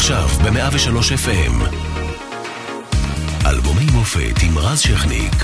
עכשיו 0.00 0.28
ב-103 0.28 1.26
FM. 1.26 1.74
אלבומי 3.46 3.84
מופת 3.92 4.42
עם 4.42 4.58
רז 4.58 4.80
שכניק. 4.80 5.34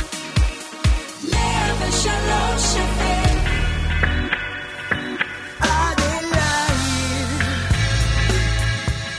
103 1.33 2.77
FM 2.77 3.39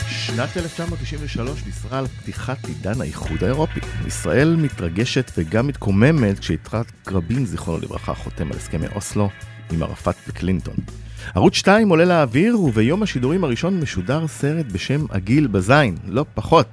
שנת 0.08 0.56
1993 0.56 1.66
ניסרה 1.66 1.98
על 1.98 2.06
פתיחת 2.06 2.66
עידן 2.66 3.00
האיחוד 3.00 3.44
האירופי. 3.44 3.80
ישראל 4.06 4.56
מתרגשת 4.56 5.30
וגם 5.38 5.66
מתקוממת 5.66 6.38
כשיצחק 6.38 6.84
רבין, 7.08 7.46
זיכרונו 7.46 7.78
לברכה, 7.82 8.14
חותם 8.14 8.52
על 8.52 8.56
הסכמי 8.56 8.86
אוסלו 8.94 9.30
עם 9.72 9.82
ערפאת 9.82 10.16
וקלינטון. 10.28 10.76
ערוץ 11.34 11.54
2 11.54 11.88
עולה 11.88 12.04
לאוויר, 12.04 12.60
וביום 12.60 13.02
השידורים 13.02 13.44
הראשון 13.44 13.80
משודר 13.80 14.26
סרט 14.26 14.66
בשם 14.72 15.04
עגיל 15.10 15.46
בזין, 15.46 15.96
לא 16.06 16.24
פחות. 16.34 16.66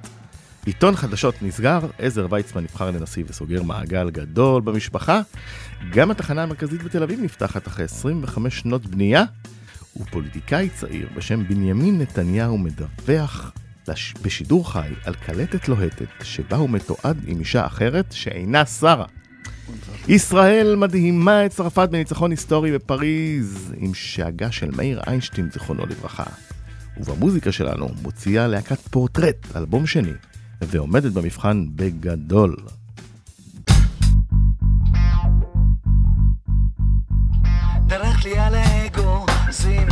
עיתון 0.66 0.96
חדשות 0.96 1.34
נסגר, 1.42 1.80
עזר 1.98 2.26
ויצמן 2.30 2.62
נבחר 2.62 2.90
לנשיא 2.90 3.24
וסוגר 3.28 3.62
מעגל 3.62 4.10
גדול 4.10 4.62
במשפחה. 4.62 5.20
גם 5.90 6.10
התחנה 6.10 6.42
המרכזית 6.42 6.82
בתל 6.82 7.02
אביב 7.02 7.20
נפתחת 7.22 7.68
אחרי 7.68 7.84
25 7.84 8.58
שנות 8.58 8.86
בנייה, 8.86 9.24
ופוליטיקאי 10.00 10.68
צעיר 10.68 11.08
בשם 11.16 11.48
בנימין 11.48 12.00
נתניהו 12.00 12.58
מדווח 12.58 13.52
בשידור 14.22 14.72
חי 14.72 14.88
על 15.04 15.14
קלטת 15.14 15.68
לוהטת 15.68 16.08
שבה 16.22 16.56
הוא 16.56 16.70
מתועד 16.70 17.16
עם 17.26 17.40
אישה 17.40 17.66
אחרת 17.66 18.12
שאינה 18.12 18.66
שרה. 18.66 19.06
ישראל 20.08 20.76
מדהימה 20.76 21.46
את 21.46 21.50
צרפת 21.50 21.88
בניצחון 21.90 22.30
היסטורי 22.30 22.72
בפריז, 22.72 23.72
עם 23.76 23.94
שאגה 23.94 24.52
של 24.52 24.70
מאיר 24.76 25.00
איינשטיין, 25.06 25.50
זיכרונו 25.52 25.86
לברכה. 25.86 26.24
ובמוזיקה 26.96 27.52
שלנו 27.52 27.88
מוציאה 28.02 28.46
להקת 28.46 28.78
פורטרט, 28.78 29.56
אלבום 29.56 29.86
שני, 29.86 30.12
ועומדת 30.62 31.12
במבחן 31.12 31.66
בגדול. 31.76 32.56
דרך 37.86 38.24
לי 38.24 38.38
על 38.38 38.54
האגוזים 38.54 39.88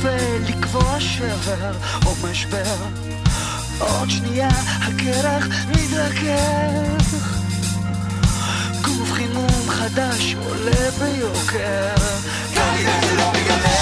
ולקבוע 0.00 1.00
שבר 1.00 1.72
או 2.06 2.14
משבר. 2.30 2.76
עוד 3.78 4.10
שנייה 4.10 4.48
הקרח 4.82 5.46
מתרכך. 5.70 7.14
גוף 8.82 9.12
חימום 9.12 9.68
חדש 9.68 10.34
עולה 10.34 10.90
ביוקר. 10.98 11.94
גם 12.54 12.74
בגלל 12.78 13.00
שלא 13.02 13.32
בגלל 13.32 13.73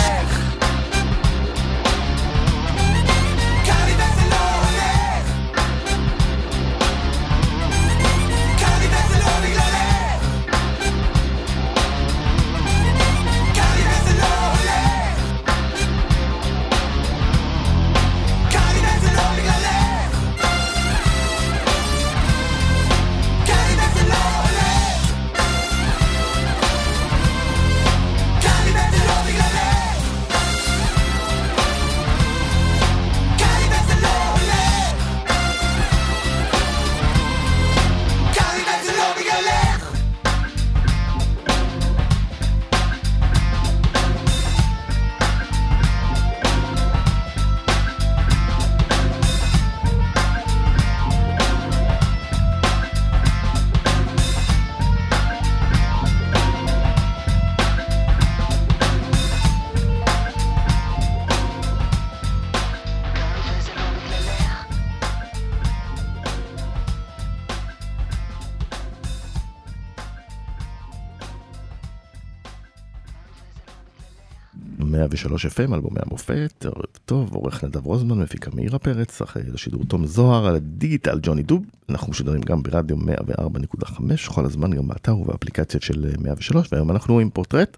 103 75.26 75.46
FM, 75.46 75.74
אלבומי 75.74 75.98
המופת, 76.06 76.64
ערב 76.64 76.84
טוב, 77.04 77.34
עורך 77.34 77.64
נדב 77.64 77.86
רוזמן, 77.86 78.18
מפיקה 78.18 78.50
מאירה 78.54 78.78
פרץ, 78.78 79.22
אחרי 79.22 79.42
השידור 79.54 79.84
תום 79.88 80.06
זוהר, 80.06 80.46
על 80.46 80.56
הדיגיטל 80.56 81.18
ג'וני 81.22 81.42
דוב, 81.42 81.62
אנחנו 81.88 82.10
משודרים 82.10 82.40
גם 82.40 82.62
ברדיו 82.62 82.96
104.5, 82.96 84.32
כל 84.34 84.44
הזמן 84.44 84.70
גם 84.70 84.88
באתר 84.88 85.16
ובאפליקציות 85.16 85.82
של 85.82 86.10
103, 86.18 86.68
והיום 86.72 86.90
אנחנו 86.90 87.18
עם 87.18 87.30
פורטרט, 87.30 87.76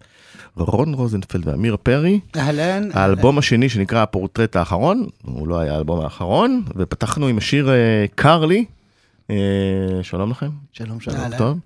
רון 0.57 0.95
רוזנפלד 0.95 1.49
ואמיר 1.49 1.77
פרי. 1.83 2.21
אהלן. 2.37 2.89
האלבום 2.93 3.39
השני 3.39 3.69
שנקרא 3.69 4.03
הפורטרט 4.03 4.57
האחרון, 4.57 5.07
הוא 5.23 5.49
לא 5.49 5.59
היה 5.59 5.75
האלבום 5.75 6.01
האחרון, 6.01 6.63
ופתחנו 6.77 7.27
עם 7.27 7.39
השיר 7.39 7.71
קרלי. 8.15 8.65
שלום 10.03 10.31
לכם. 10.31 10.51
שלום, 10.73 11.01
שלום. 11.01 11.17
טוב. 11.39 11.59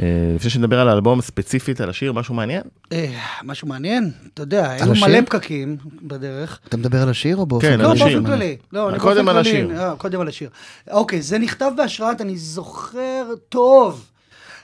אה, 0.00 0.32
לפני 0.34 0.50
שנדבר 0.50 0.80
על 0.80 0.88
האלבום 0.88 1.20
ספציפית, 1.20 1.80
על 1.80 1.90
השיר, 1.90 2.12
משהו 2.12 2.34
מעניין? 2.34 2.62
אה, 2.92 3.18
משהו 3.44 3.68
מעניין? 3.68 4.10
אתה 4.34 4.42
יודע, 4.42 4.70
היו 4.70 4.92
מלא 5.00 5.20
פקקים 5.20 5.76
בדרך. 6.02 6.60
אתה 6.68 6.76
מדבר 6.76 7.02
על 7.02 7.08
השיר 7.08 7.36
או 7.36 7.46
באופן 7.46 7.66
כללי? 7.66 7.76
כן, 7.76 7.82
לא, 7.82 7.94
באופן 7.94 8.26
כללי. 8.26 8.56
לא, 8.72 8.90
קודם 8.98 9.28
על 9.28 9.38
השיר. 9.38 9.70
קודם 9.98 10.20
על 10.20 10.28
השיר. 10.28 10.50
אוקיי, 10.90 11.22
זה 11.22 11.38
נכתב 11.38 11.70
בהשראת, 11.76 12.20
אני 12.20 12.36
זוכר 12.36 13.24
טוב. 13.48 14.06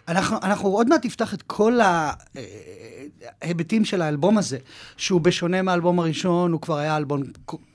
אנחנו, 0.08 0.36
אנחנו 0.42 0.68
עוד 0.68 0.88
מעט 0.88 1.04
נפתח 1.04 1.34
את 1.34 1.42
כל 1.42 1.78
ההיבטים 3.42 3.84
של 3.84 4.02
האלבום 4.02 4.38
הזה, 4.38 4.58
שהוא 4.96 5.20
בשונה 5.20 5.62
מהאלבום 5.62 6.00
הראשון, 6.00 6.52
הוא 6.52 6.60
כבר 6.60 6.76
היה 6.76 6.96
אלבום 6.96 7.22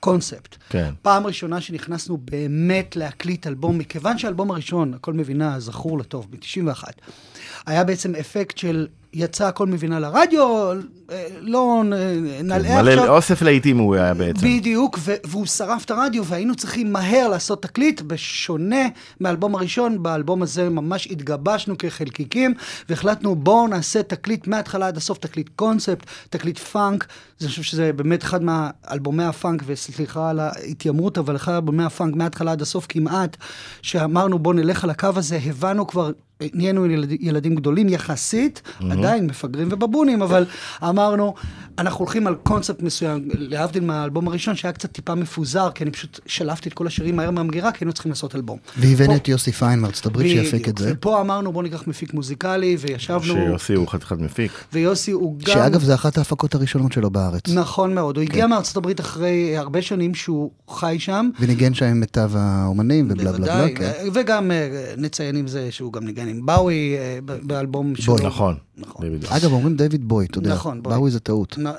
קונספט. 0.00 0.56
כן. 0.68 0.92
פעם 1.02 1.26
ראשונה 1.26 1.60
שנכנסנו 1.60 2.16
באמת 2.16 2.96
להקליט 2.96 3.46
אלבום, 3.46 3.78
מכיוון 3.78 4.18
שהאלבום 4.18 4.50
הראשון, 4.50 4.94
הכל 4.94 5.12
מבינה, 5.12 5.60
זכור 5.60 5.98
לטוב, 5.98 6.26
ב-91, 6.30 6.84
היה 7.66 7.84
בעצם 7.84 8.14
אפקט 8.14 8.58
של 8.58 8.86
יצא 9.12 9.46
הכל 9.46 9.66
מבינה 9.66 10.00
לרדיו, 10.00 10.72
אה, 10.72 10.74
לא 11.40 11.82
נלאה 11.84 12.58
כן, 12.62 12.70
עכשיו. 12.70 12.82
מלא 12.82 13.08
אוסף 13.08 13.42
לעיתים 13.42 13.78
הוא 13.78 13.94
היה 13.94 14.14
בעצם. 14.14 14.46
בדיוק, 14.46 14.98
והוא 15.24 15.46
שרף 15.46 15.84
את 15.84 15.90
הרדיו, 15.90 16.24
והיינו 16.24 16.54
צריכים 16.54 16.92
מהר 16.92 17.28
לעשות 17.28 17.62
תקליט, 17.62 18.00
בשונה 18.00 18.86
מהאלבום 19.20 19.54
הראשון, 19.54 20.02
באלבום 20.02 20.42
הזה 20.42 20.68
ממש 20.68 21.08
התגבשנו 21.10 21.78
כחלקיקים, 21.78 22.54
והחלטנו 22.88 23.34
בואו 23.36 23.68
נעשה 23.68 24.02
תקליט 24.02 24.46
מההתחלה 24.46 24.86
עד 24.86 24.96
הסוף, 24.96 25.18
תקליט 25.18 25.48
קונספט, 25.56 26.06
תקליט 26.30 26.58
פאנק. 26.58 27.06
אני 27.40 27.48
חושב 27.48 27.62
שזה 27.62 27.92
באמת 27.92 28.22
אחד 28.22 28.40
מאלבומי 28.42 29.24
הפאנק, 29.24 29.62
וסליחה 29.66 30.30
על 30.30 30.40
ההתיימרות, 30.40 31.18
אבל 31.18 31.36
אחד 31.36 31.52
מאלבומי 31.52 31.84
הפאנק 31.84 32.16
מההתחלה 32.16 32.52
עד 32.52 32.62
הסוף 32.62 32.86
כמעט, 32.88 33.36
שאמרנו 33.82 34.38
בואו 34.38 34.54
נלך 34.54 34.84
על 34.84 34.90
הקו 34.90 35.08
הזה, 35.16 35.38
הבנו 35.46 35.86
כבר 35.86 36.10
נהיינו 36.40 36.86
ילד, 36.86 37.12
ילדים 37.20 37.54
גדולים 37.54 37.88
יחסית, 37.88 38.62
mm-hmm. 38.64 38.84
עדיין 38.92 39.26
מפגרים 39.26 39.68
ובבונים, 39.70 40.22
אבל 40.22 40.44
אמרנו, 40.98 41.34
אנחנו 41.78 42.04
הולכים 42.04 42.26
על 42.26 42.34
קונספט 42.34 42.82
מסוים, 42.82 43.28
להבדיל 43.34 43.84
מהאלבום 43.84 44.28
הראשון, 44.28 44.56
שהיה 44.56 44.72
קצת 44.72 44.92
טיפה 44.92 45.14
מפוזר, 45.14 45.70
כי 45.74 45.84
אני 45.84 45.90
פשוט 45.90 46.20
שלפתי 46.26 46.68
את 46.68 46.74
כל 46.74 46.86
השירים 46.86 47.16
מהר 47.16 47.30
מהמגירה, 47.30 47.72
כי 47.72 47.78
היינו 47.80 47.92
צריכים 47.92 48.12
לעשות 48.12 48.34
אלבום. 48.34 48.58
והבאנו 48.78 49.16
את 49.16 49.28
יוסי 49.28 49.52
פיין 49.52 49.80
מארצות 49.80 50.06
הברית 50.06 50.30
שיפיק 50.30 50.68
את 50.68 50.78
זה. 50.78 50.92
ופה 50.94 51.20
אמרנו, 51.20 51.52
בוא 51.52 51.62
ניקח 51.62 51.86
מפיק 51.86 52.14
מוזיקלי, 52.14 52.76
וישבנו... 52.80 53.34
שיוסי 53.34 53.74
הוא 53.74 53.88
חתיכת 53.88 54.18
מפיק. 54.18 54.52
ויוסי 54.72 55.10
הוא 55.10 55.38
גם... 55.38 55.54
שאגב, 55.54 55.82
זה 55.82 55.94
אחת 55.94 56.18
ההפקות 56.18 56.54
הראשונות 56.54 56.92
שלו 56.92 57.10
בארץ. 57.10 57.42
נכון 57.48 57.94
מאוד, 57.94 58.16
הוא 58.16 58.24
כן. 58.24 58.30
הגיע 58.30 58.46
מארצות 58.46 58.76
הברית 58.76 59.00
אחרי 59.00 59.56
הרבה 59.56 59.82
שנים 59.82 60.14
שהוא 60.14 60.50
חי 60.68 60.96
שם. 60.98 61.30
וניגן 61.40 61.74
שם 61.74 61.86
עם 61.86 62.00
מיטב 62.00 62.30
האומנים 62.34 63.08
ובלה 63.10 63.32
בלה 63.32 63.38
בלה, 63.38 63.66
כן. 63.74 63.92
וגם 64.12 64.50
אה, 64.50 64.68
נציין 64.96 65.36
עם 65.36 65.46
זה 65.46 65.68
שהוא 65.70 65.92
גם 65.92 66.04
ניגן 66.04 66.28
עם 66.28 66.46
באוי 66.46 66.96
אה, 66.98 67.18
באלבום 67.42 67.96
שלו. 67.96 68.16
נכון. 68.22 68.67
נכון. 68.78 69.06
אגב, 69.28 69.52
אומרים 69.52 69.76
דיוויד 69.76 70.08
בוי, 70.08 70.26
אתה 70.26 70.38
יודע. 70.38 70.54
נכון, 70.54 70.82
בוי. 70.82 70.92
באוי 70.92 71.10
זה 71.10 71.20
טעות. 71.20 71.58
אה, 71.66 71.72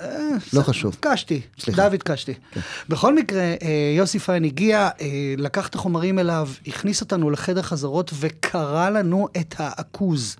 לא 0.53 0.61
חשוב. 0.61 0.97
קשתי, 0.99 1.41
דוד 1.67 2.03
קשתי. 2.03 2.33
כן. 2.51 2.59
בכל 2.89 3.15
מקרה, 3.15 3.53
יוסי 3.97 4.19
פיין 4.19 4.43
הגיע, 4.43 4.89
לקח 5.37 5.67
את 5.67 5.75
החומרים 5.75 6.19
אליו, 6.19 6.49
הכניס 6.67 7.01
אותנו 7.01 7.29
לחדר 7.29 7.61
חזרות 7.61 8.11
וקרא 8.19 8.89
לנו 8.89 9.27
את 9.37 9.55
העכוז. 9.57 10.35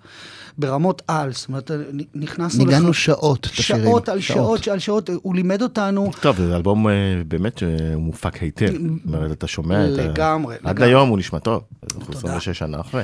ברמות 0.58 1.02
על, 1.08 1.34
זאת 1.34 1.48
אומרת, 1.48 1.72
נכנסנו... 2.16 2.66
ניגענו 2.66 2.94
שעות 2.94 3.40
את 3.40 3.46
השירים. 3.46 3.84
שעות 3.84 4.10
על 4.10 4.20
שעות 4.20 4.68
על 4.68 4.80
שעות, 4.80 5.10
הוא 5.22 5.36
לימד 5.36 5.62
אותנו... 5.62 6.12
טוב, 6.22 6.38
זה 6.38 6.56
אלבום 6.56 6.88
באמת 7.28 7.58
שהוא 7.58 8.02
מופק 8.02 8.36
היטב. 8.36 8.66
זאת 8.66 9.16
אומרת, 9.16 9.32
אתה 9.32 9.48
שומע 9.48 9.86
את 9.86 10.00
ה... 10.00 10.02
לגמרי. 10.02 10.56
עד 10.64 10.82
היום 10.82 11.10
הוא 11.10 11.18
נשמע 11.18 11.40
טוב, 11.40 11.64
אנחנו 11.98 12.14
26 12.14 12.50
שנה 12.50 12.80
אחרי. 12.82 13.04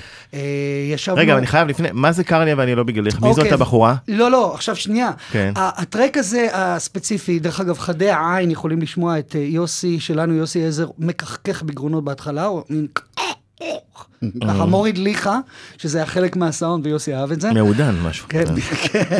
ישבנו... 0.93 1.17
רגע, 1.17 1.37
אני 1.37 1.47
חייב 1.47 1.67
לפני, 1.67 1.87
מה 1.93 2.11
זה 2.11 2.23
קרניה 2.23 2.55
ואני 2.57 2.75
לא 2.75 2.83
בגללך? 2.83 3.21
מי 3.21 3.33
זאת 3.33 3.44
אוקיי, 3.45 3.53
הבחורה? 3.53 3.95
לא, 4.07 4.31
לא, 4.31 4.53
עכשיו 4.53 4.75
שנייה. 4.75 5.11
כן. 5.31 5.53
הטרק 5.55 6.17
הזה 6.17 6.47
הספציפי, 6.53 7.39
דרך 7.39 7.59
אגב, 7.59 7.79
חדי 7.79 8.09
העין 8.09 8.51
יכולים 8.51 8.81
לשמוע 8.81 9.19
את 9.19 9.35
יוסי 9.39 9.99
שלנו, 9.99 10.33
יוסי 10.33 10.65
עזר, 10.65 10.87
מקחקח 10.97 11.61
בגרונות 11.61 12.03
בהתחלה, 12.03 12.49
ככה 12.95 13.05
מוריד 14.67 14.97
ליכה, 14.97 15.39
שזה 15.77 15.97
היה 15.97 16.07
חלק 16.07 16.35
מהסאונד, 16.35 16.85
ויוסי 16.85 17.15
אהב 17.15 17.31
את 17.31 17.41
זה. 17.41 17.51
מעודן 17.51 17.95
משהו. 18.03 18.27
כן, 18.29 18.45
כן. 18.91 19.19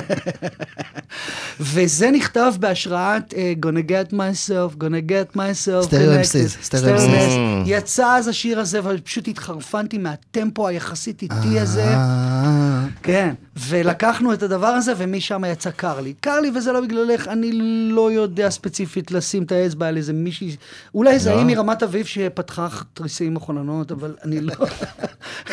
וזה 1.59 2.11
נכתב 2.11 2.53
בהשראת 2.59 3.33
uh, 3.33 3.65
Gonna 3.65 3.89
get 3.89 4.13
myself, 4.13 4.81
gonna 4.81 5.09
get 5.09 5.37
myself 5.37 5.81
סטריאו 5.81 6.15
אמסיס. 6.15 6.57
סטריאו 6.61 6.95
אמסיס. 6.95 7.33
יצא 7.65 8.17
אז 8.17 8.27
השיר 8.27 8.59
הזה, 8.59 8.79
ופשוט 8.83 9.27
התחרפנתי 9.27 9.97
מהטמפו 9.97 10.67
היחסית 10.67 11.21
איטי 11.21 11.59
הזה. 11.59 11.83
אה. 11.83 12.85
כן, 13.03 13.33
ולקחנו 13.69 14.33
את 14.33 14.43
הדבר 14.43 14.67
הזה, 14.67 14.93
ומשם 14.97 15.43
יצא 15.47 15.71
קרלי. 15.71 16.13
קרלי, 16.19 16.51
וזה 16.55 16.71
לא 16.71 16.81
בגללך, 16.81 17.27
אני 17.27 17.51
לא 17.91 18.11
יודע 18.11 18.49
ספציפית 18.49 19.11
לשים 19.11 19.43
את 19.43 19.51
האצבע 19.51 19.87
על 19.87 19.97
איזה 19.97 20.13
מישהי, 20.13 20.55
אולי 20.95 21.19
זה 21.19 21.33
ההיא 21.33 21.45
מרמת 21.45 21.83
אביב 21.83 22.05
שפתחה 22.05 22.67
תריסים 22.93 23.33
מחוננות, 23.33 23.91
אבל 23.91 24.15
אני 24.23 24.41
לא... 24.41 24.53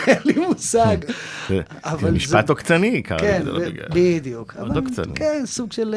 אין 0.07 0.19
לי 0.25 0.47
מושג. 0.47 0.97
זה 2.01 2.11
משפט 2.13 2.51
עוקצני, 2.51 3.03
קרלי, 3.03 3.21
כן, 3.21 3.41
זה 3.45 3.53
לא 3.53 3.59
בגלל. 3.59 3.87
בדיוק. 3.91 4.57
מאוד 4.57 4.77
עוקצני. 4.77 5.15
כן, 5.15 5.43
סוג 5.45 5.73
של 5.73 5.95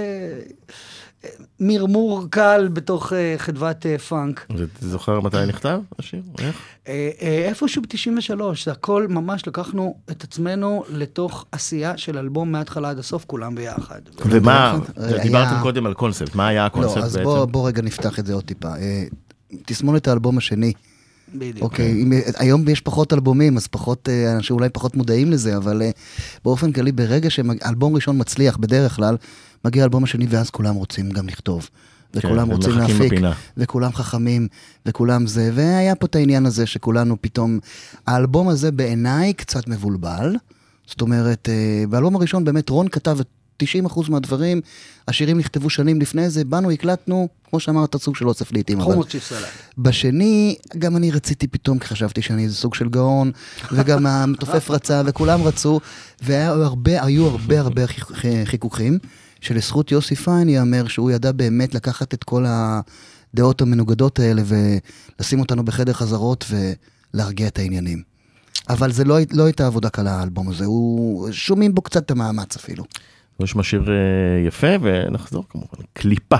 מרמור 1.60 2.26
קל 2.30 2.70
בתוך 2.74 3.14
חדוות 3.38 3.86
פאנק. 4.08 4.48
אתה 4.52 4.88
זוכר 4.88 5.20
מתי 5.20 5.38
נכתב 5.48 5.80
השיר? 6.00 6.22
איך? 6.40 6.62
איפשהו 7.20 7.82
ב-93, 7.82 8.42
זה 8.66 8.72
הכל 8.72 9.08
ממש 9.10 9.48
לקחנו 9.48 9.98
את 10.12 10.24
עצמנו 10.24 10.84
לתוך 10.90 11.46
עשייה 11.52 11.98
של 11.98 12.18
אלבום 12.18 12.52
מההתחלה 12.52 12.90
עד 12.90 13.00
הסוף, 13.00 13.26
כולם 13.26 13.56
ביחד. 13.56 14.02
ומה, 14.26 14.80
דיברתם 15.22 15.56
קודם 15.62 15.86
על 15.86 15.94
קונספט, 15.94 16.36
מה 16.36 16.48
היה 16.48 16.66
הקונספט 16.66 17.02
בעצם? 17.02 17.20
לא, 17.22 17.42
אז 17.42 17.48
בוא 17.52 17.68
רגע 17.68 17.82
נפתח 17.82 18.20
את 18.20 18.26
זה 18.26 18.34
עוד 18.34 18.44
טיפה. 18.44 18.70
תסמונת 19.66 20.08
האלבום 20.08 20.38
השני. 20.38 20.74
בדיוק. 21.34 21.62
אוקיי, 21.62 21.92
אם, 21.92 22.14
היום 22.38 22.70
יש 22.70 22.82
פחות 22.82 23.14
אלבומים, 23.14 23.58
אז 23.58 23.68
פחות, 23.68 24.10
אנשים 24.36 24.56
אולי 24.56 24.70
פחות 24.70 24.96
מודעים 24.96 25.32
לזה, 25.32 25.58
אבל 25.58 25.82
באופן 26.46 26.72
כללי, 26.72 26.92
ברגע 26.92 27.30
שאלבום 27.30 27.96
ראשון 27.96 28.20
מצליח, 28.20 28.58
בדרך 28.58 28.96
כלל, 28.96 29.18
מגיע 29.66 29.84
האלבום 29.84 30.04
השני, 30.04 30.26
ואז 30.30 30.50
כולם 30.50 30.76
רוצים 30.76 31.10
גם 31.10 31.28
לכתוב. 31.28 31.70
וכולם 32.14 32.48
כן, 32.48 32.54
רוצים 32.54 32.72
להפיק, 32.72 33.14
וכולם 33.58 33.94
חכמים, 33.94 34.48
וכולם 34.86 35.28
זה, 35.28 35.52
והיה 35.54 35.96
פה 35.96 36.06
את 36.06 36.16
העניין 36.16 36.46
הזה 36.46 36.66
שכולנו 36.66 37.18
פתאום, 37.22 37.60
האלבום 38.08 38.48
הזה 38.48 38.72
בעיניי 38.72 39.34
קצת 39.34 39.68
מבולבל, 39.68 40.36
זאת 40.88 41.02
אומרת, 41.02 41.50
באלבום 41.90 42.16
הראשון 42.16 42.44
באמת 42.44 42.70
רון 42.70 42.88
כתב 42.88 43.18
את 43.20 43.28
90% 43.64 44.10
מהדברים, 44.10 44.62
השירים 45.08 45.38
נכתבו 45.38 45.70
שנים 45.70 46.02
לפני 46.02 46.30
זה, 46.30 46.46
באנו, 46.46 46.72
הקלטנו, 46.72 47.28
כמו 47.50 47.60
שאמרת, 47.60 47.96
סוג 47.96 48.16
של 48.16 48.28
אוסף 48.28 48.52
לעיתים. 48.52 48.82
חומוס 48.82 49.08
צ'יפ 49.08 49.24
סלט. 49.24 49.48
בשני, 49.78 50.56
גם 50.78 50.98
אני 50.98 51.12
רציתי 51.12 51.48
פתאום, 51.48 51.80
כי 51.80 51.88
חשבתי 51.88 52.22
שאני 52.22 52.44
איזה 52.44 52.56
סוג 52.56 52.76
של 52.76 52.90
גאון, 52.90 53.32
וגם 53.72 54.06
המתופף 54.08 54.70
רצה, 54.70 55.02
וכולם 55.06 55.44
רצו, 55.44 55.80
והיו 56.22 56.64
הרבה, 56.64 57.04
היו 57.04 57.28
הרבה 57.28 57.60
הרבה 57.60 57.82
חיכוכים, 58.46 59.00
שלזכות 59.42 59.92
יוסי 59.92 60.16
פיין 60.16 60.50
ייאמר 60.50 60.88
שהוא 60.88 61.12
ידע 61.12 61.32
באמת 61.32 61.76
לקחת 61.76 62.14
את 62.14 62.24
כל 62.24 62.46
הדעות 62.48 63.62
המנוגדות 63.62 64.20
האלה, 64.20 64.42
ולשים 64.46 65.40
אותנו 65.40 65.66
בחדר 65.66 65.94
חזרות 65.94 66.46
ולהרגיע 67.14 67.48
את 67.48 67.60
העניינים. 67.60 68.16
אבל 68.70 68.92
זה 68.92 69.04
לא, 69.04 69.18
לא 69.34 69.44
הייתה 69.44 69.68
עבודה 69.68 69.90
קלה, 69.90 70.20
האלבום 70.20 70.50
הזה, 70.50 70.66
הוא... 70.66 71.32
שומעים 71.32 71.76
בו 71.76 71.82
קצת 71.82 72.06
את 72.06 72.12
המאמץ 72.12 72.56
אפילו. 72.56 72.84
יש 73.40 73.56
משיר 73.56 73.84
יפה, 74.48 74.68
ונחזור 74.82 75.46
כמובן. 75.50 75.84
קליפה. 75.94 76.38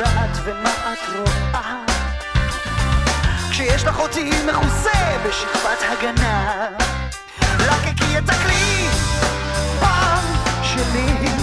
יודעת 0.00 0.38
ומה 0.44 0.92
את 0.92 0.98
רואה. 1.16 1.84
כשיש 3.50 3.84
לך 3.84 3.98
אותי 3.98 4.30
מכוסה 4.46 5.18
בשכבת 5.26 5.78
הגנה. 5.82 6.68
לקקי 7.58 8.18
את 8.18 8.28
הכלי 8.28 8.86
פעם 9.80 10.24
שלי 10.62 11.39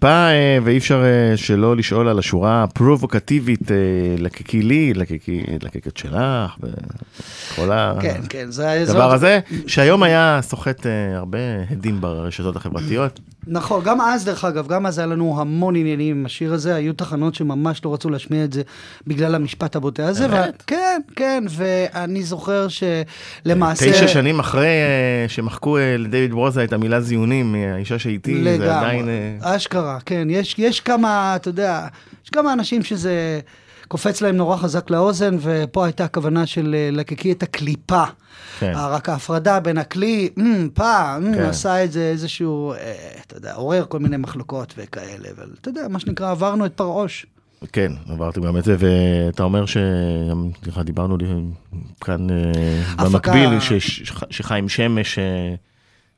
קליפה, 0.00 0.12
אה, 0.30 0.58
ואי 0.64 0.78
אפשר 0.78 1.02
אה, 1.04 1.36
שלא 1.36 1.76
לשאול 1.76 2.08
על 2.08 2.18
השורה 2.18 2.62
הפרובוקטיבית, 2.62 3.70
אה, 3.70 3.76
לקקי 4.18 4.62
לי, 4.62 4.94
לקקי, 4.94 5.42
לקקת 5.62 5.96
שלך, 5.96 6.16
וכל 6.60 7.68
כן, 8.00 8.20
כן. 8.28 8.48
הדבר 8.58 9.08
זה- 9.08 9.14
הזה, 9.14 9.40
שהיום 9.66 10.02
היה 10.02 10.38
סוחט 10.42 10.86
הרבה 11.14 11.38
הדים 11.70 12.00
ברשתות 12.00 12.56
החברתיות. 12.56 13.20
נכון, 13.46 13.84
גם 13.84 14.00
אז, 14.00 14.24
דרך 14.24 14.44
אגב, 14.44 14.68
גם 14.68 14.86
אז 14.86 14.98
היה 14.98 15.06
לנו 15.06 15.40
המון 15.40 15.76
עניינים 15.76 16.16
עם 16.16 16.26
השיר 16.26 16.54
הזה, 16.54 16.74
היו 16.74 16.92
תחנות 16.92 17.34
שממש 17.34 17.84
לא 17.84 17.94
רצו 17.94 18.10
להשמיע 18.10 18.44
את 18.44 18.52
זה 18.52 18.62
בגלל 19.06 19.34
המשפט 19.34 19.76
הבוטה 19.76 20.06
הזה. 20.06 20.28
באמת? 20.28 20.62
ו... 20.70 20.74
כן, 20.90 21.00
כן, 21.16 21.44
ואני 21.48 22.22
זוכר 22.22 22.66
שלמעשה... 22.68 23.92
תשע 23.92 24.08
שנים 24.08 24.40
אחרי 24.40 24.66
אה, 24.66 25.28
שמחקו 25.28 25.78
אה, 25.78 25.96
לדייוויד 25.98 26.30
ברוזה 26.30 26.64
את 26.64 26.72
המילה 26.72 27.00
זיונים, 27.00 27.54
אה, 27.54 27.74
האישה 27.74 27.98
שאיתי, 27.98 28.44
זה 28.58 28.76
עדיין... 28.78 29.08
אשכרה, 29.40 29.98
כן. 30.06 30.28
יש, 30.30 30.54
יש 30.58 30.80
כמה, 30.80 31.36
אתה 31.36 31.48
יודע, 31.48 31.86
יש 32.24 32.30
כמה 32.30 32.52
אנשים 32.52 32.82
שזה 32.82 33.40
קופץ 33.88 34.20
להם 34.20 34.36
נורא 34.36 34.56
חזק 34.56 34.90
לאוזן, 34.90 35.36
ופה 35.40 35.84
הייתה 35.84 36.04
הכוונה 36.04 36.46
של 36.46 36.76
לקקי 36.92 37.32
את 37.32 37.42
הקליפה. 37.42 38.04
כן. 38.60 38.72
רק 38.76 39.08
ההפרדה 39.08 39.60
בין 39.60 39.78
הכלי, 39.78 40.28
אמ, 40.38 40.68
פה, 40.74 41.16
אמ, 41.16 41.34
כן. 41.34 41.42
עשה 41.42 41.84
את 41.84 41.92
זה 41.92 42.02
איזשהו, 42.02 42.72
אה, 42.72 42.94
אתה 43.26 43.36
יודע, 43.36 43.54
עורר 43.54 43.84
כל 43.88 43.98
מיני 43.98 44.16
מחלוקות 44.16 44.74
וכאלה, 44.76 45.28
אבל 45.36 45.50
אתה 45.60 45.68
יודע, 45.68 45.88
מה 45.88 46.00
שנקרא, 46.00 46.30
עברנו 46.30 46.66
את 46.66 46.72
פרעוש. 46.74 47.26
כן, 47.72 47.92
עברתי 48.08 48.40
גם 48.40 48.56
את 48.56 48.64
זה, 48.64 48.76
ואתה 48.78 49.42
אומר 49.42 49.66
שגם 49.66 50.50
ככה 50.66 50.82
דיברנו 50.82 51.16
כאן 52.00 52.30
אה, 52.30 52.36
הפקה- 52.98 53.04
במקביל, 53.04 53.60
ש- 53.60 53.72
ש- 53.72 54.12
שחיים 54.30 54.68
שמש, 54.68 55.18
אה, 55.18 55.54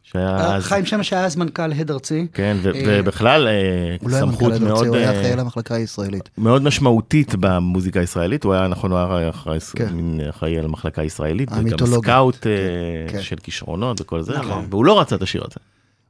שהיה 0.02 0.36
אז, 0.36 0.62
חיים 0.64 0.86
שמש 0.86 1.12
היה 1.12 1.24
אז 1.24 1.36
מנכ"ל 1.36 1.72
הד 1.72 1.90
ארצי. 1.90 2.26
כן, 2.32 2.56
ו- 2.62 2.74
אה, 2.74 3.00
ובכלל 3.00 3.46
אה, 3.48 3.96
הוא 4.00 4.10
לא 4.10 4.16
היה 4.16 4.24
סמכות 4.26 4.52
מנכ"ל 4.52 4.64
מאוד... 4.64 4.72
הדרצי, 4.72 4.88
הוא 4.88 4.96
היה 4.96 5.12
אה, 5.12 5.20
אחראי 5.20 5.36
למחלקה 5.36 5.74
הישראלית. 5.74 6.28
מאוד 6.38 6.62
משמעותית 6.62 7.34
במוזיקה 7.40 8.00
הישראלית, 8.00 8.44
הוא 8.44 8.52
היה 8.54 8.68
נכון, 8.68 8.90
הוא 8.92 8.98
היה 8.98 9.28
אחראי, 9.30 9.58
כן. 9.76 9.94
על 10.58 10.64
המחלקה 10.64 11.02
הישראלית, 11.02 11.48
וגם. 11.52 11.86
סקאוט 11.86 12.46
אה, 12.46 12.52
כן. 13.08 13.22
של 13.22 13.36
כישרונות 13.36 14.00
וכל 14.00 14.22
זה, 14.22 14.38
נכון. 14.38 14.66
והוא 14.70 14.84
לא 14.84 15.00
רצה 15.00 15.16
את 15.16 15.22
השיר 15.22 15.42
הזה, 15.44 15.56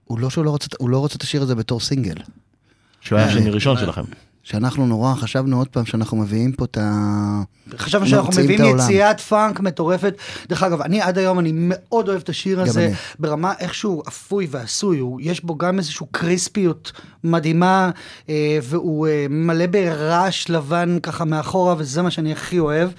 הוא 0.04 0.18
לא 0.20 0.30
שהוא 0.30 0.44
לא 0.44 0.56
הוא 0.78 0.90
לא 0.90 0.98
רוצה 0.98 1.16
את 1.16 1.22
השיר 1.22 1.42
הזה 1.42 1.54
בתור 1.54 1.80
סינגל. 1.80 2.14
שהוא 3.00 3.18
היה 3.18 3.26
אה, 3.28 3.32
השני 3.32 3.50
ראשון 3.50 3.76
שלכם. 3.78 4.02
שאנחנו 4.42 4.86
נורא 4.86 5.14
חשבנו 5.14 5.58
עוד 5.58 5.68
פעם 5.68 5.84
שאנחנו 5.84 6.16
מביאים 6.16 6.52
פה 6.52 6.64
את 6.64 6.78
ה... 6.80 7.42
חשבנו 7.76 8.06
שאנחנו 8.06 8.32
מביאים. 8.42 8.78
יציאת 8.78 9.20
פאנק 9.20 9.60
מטורפת. 9.60 10.14
דרך 10.48 10.62
אגב, 10.62 10.80
אני 10.80 11.00
עד 11.00 11.18
היום, 11.18 11.38
אני 11.38 11.50
מאוד 11.54 12.08
אוהב 12.08 12.20
את 12.20 12.28
השיר 12.28 12.60
הזה, 12.60 12.86
אני. 12.86 12.94
ברמה 13.18 13.52
איכשהו 13.58 14.02
אפוי 14.08 14.46
ועשוי, 14.50 14.98
הוא, 14.98 15.20
יש 15.22 15.44
בו 15.44 15.58
גם 15.58 15.78
איזושהי 15.78 16.06
קריספיות 16.10 16.92
מדהימה, 17.24 17.90
אה, 18.28 18.58
והוא 18.62 19.06
אה, 19.06 19.26
מלא 19.30 19.66
ברעש 19.66 20.50
לבן 20.50 20.98
ככה 21.02 21.24
מאחורה, 21.24 21.74
וזה 21.78 22.02
מה 22.02 22.10
שאני 22.10 22.32
הכי 22.32 22.58
אוהב. 22.58 22.90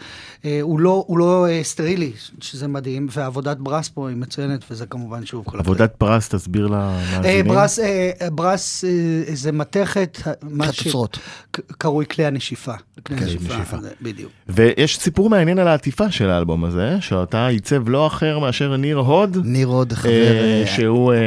אה, 0.46 0.60
הוא 0.62 0.80
לא, 0.80 1.04
הוא 1.08 1.18
לא 1.18 1.48
אה, 1.50 1.60
סטרילי, 1.64 2.12
שזה 2.42 2.68
מדהים, 2.68 3.08
ועבודת 3.12 3.58
brass 3.58 3.90
פה 3.90 4.10
היא 4.10 4.18
מצוינת, 4.18 4.66
וזה 4.72 4.86
כמובן 4.86 5.26
שוב 5.26 5.44
כל 5.46 5.60
עבודת 5.60 5.94
brass, 5.98 6.30
תסביר 6.30 6.66
אה, 6.66 6.70
למאזינים. 7.14 7.48
ברס, 7.48 7.80
אה, 7.80 8.12
ברס 8.32 8.84
אה, 8.84 8.90
זה 9.36 9.52
מתכת, 9.52 10.18
ש- 10.24 10.28
חצוצרות. 10.68 11.20
ק- 11.52 11.72
קרוי 11.78 12.06
כלי 12.06 12.26
הנשיפה. 12.26 12.74
כלי 13.08 13.16
הנשיפה, 13.18 13.78
בדיוק. 14.02 14.32
ויש 14.50 14.98
סיפור 14.98 15.30
מעניין 15.30 15.60
על 15.60 15.68
העטיפה 15.68 16.12
של 16.12 16.30
האלבום 16.30 16.66
הזה, 16.66 16.98
שאותה 17.00 17.48
עיצב 17.48 17.90
לא 17.90 18.08
אחר 18.08 18.40
מאשר 18.40 18.78
ניר 18.78 18.98
הוד. 18.98 19.38
ניר 19.44 19.68
עוד 19.68 19.94
חבר... 19.94 20.10
אה, 20.12 20.64
שהוא 20.76 21.14
אה, 21.14 21.20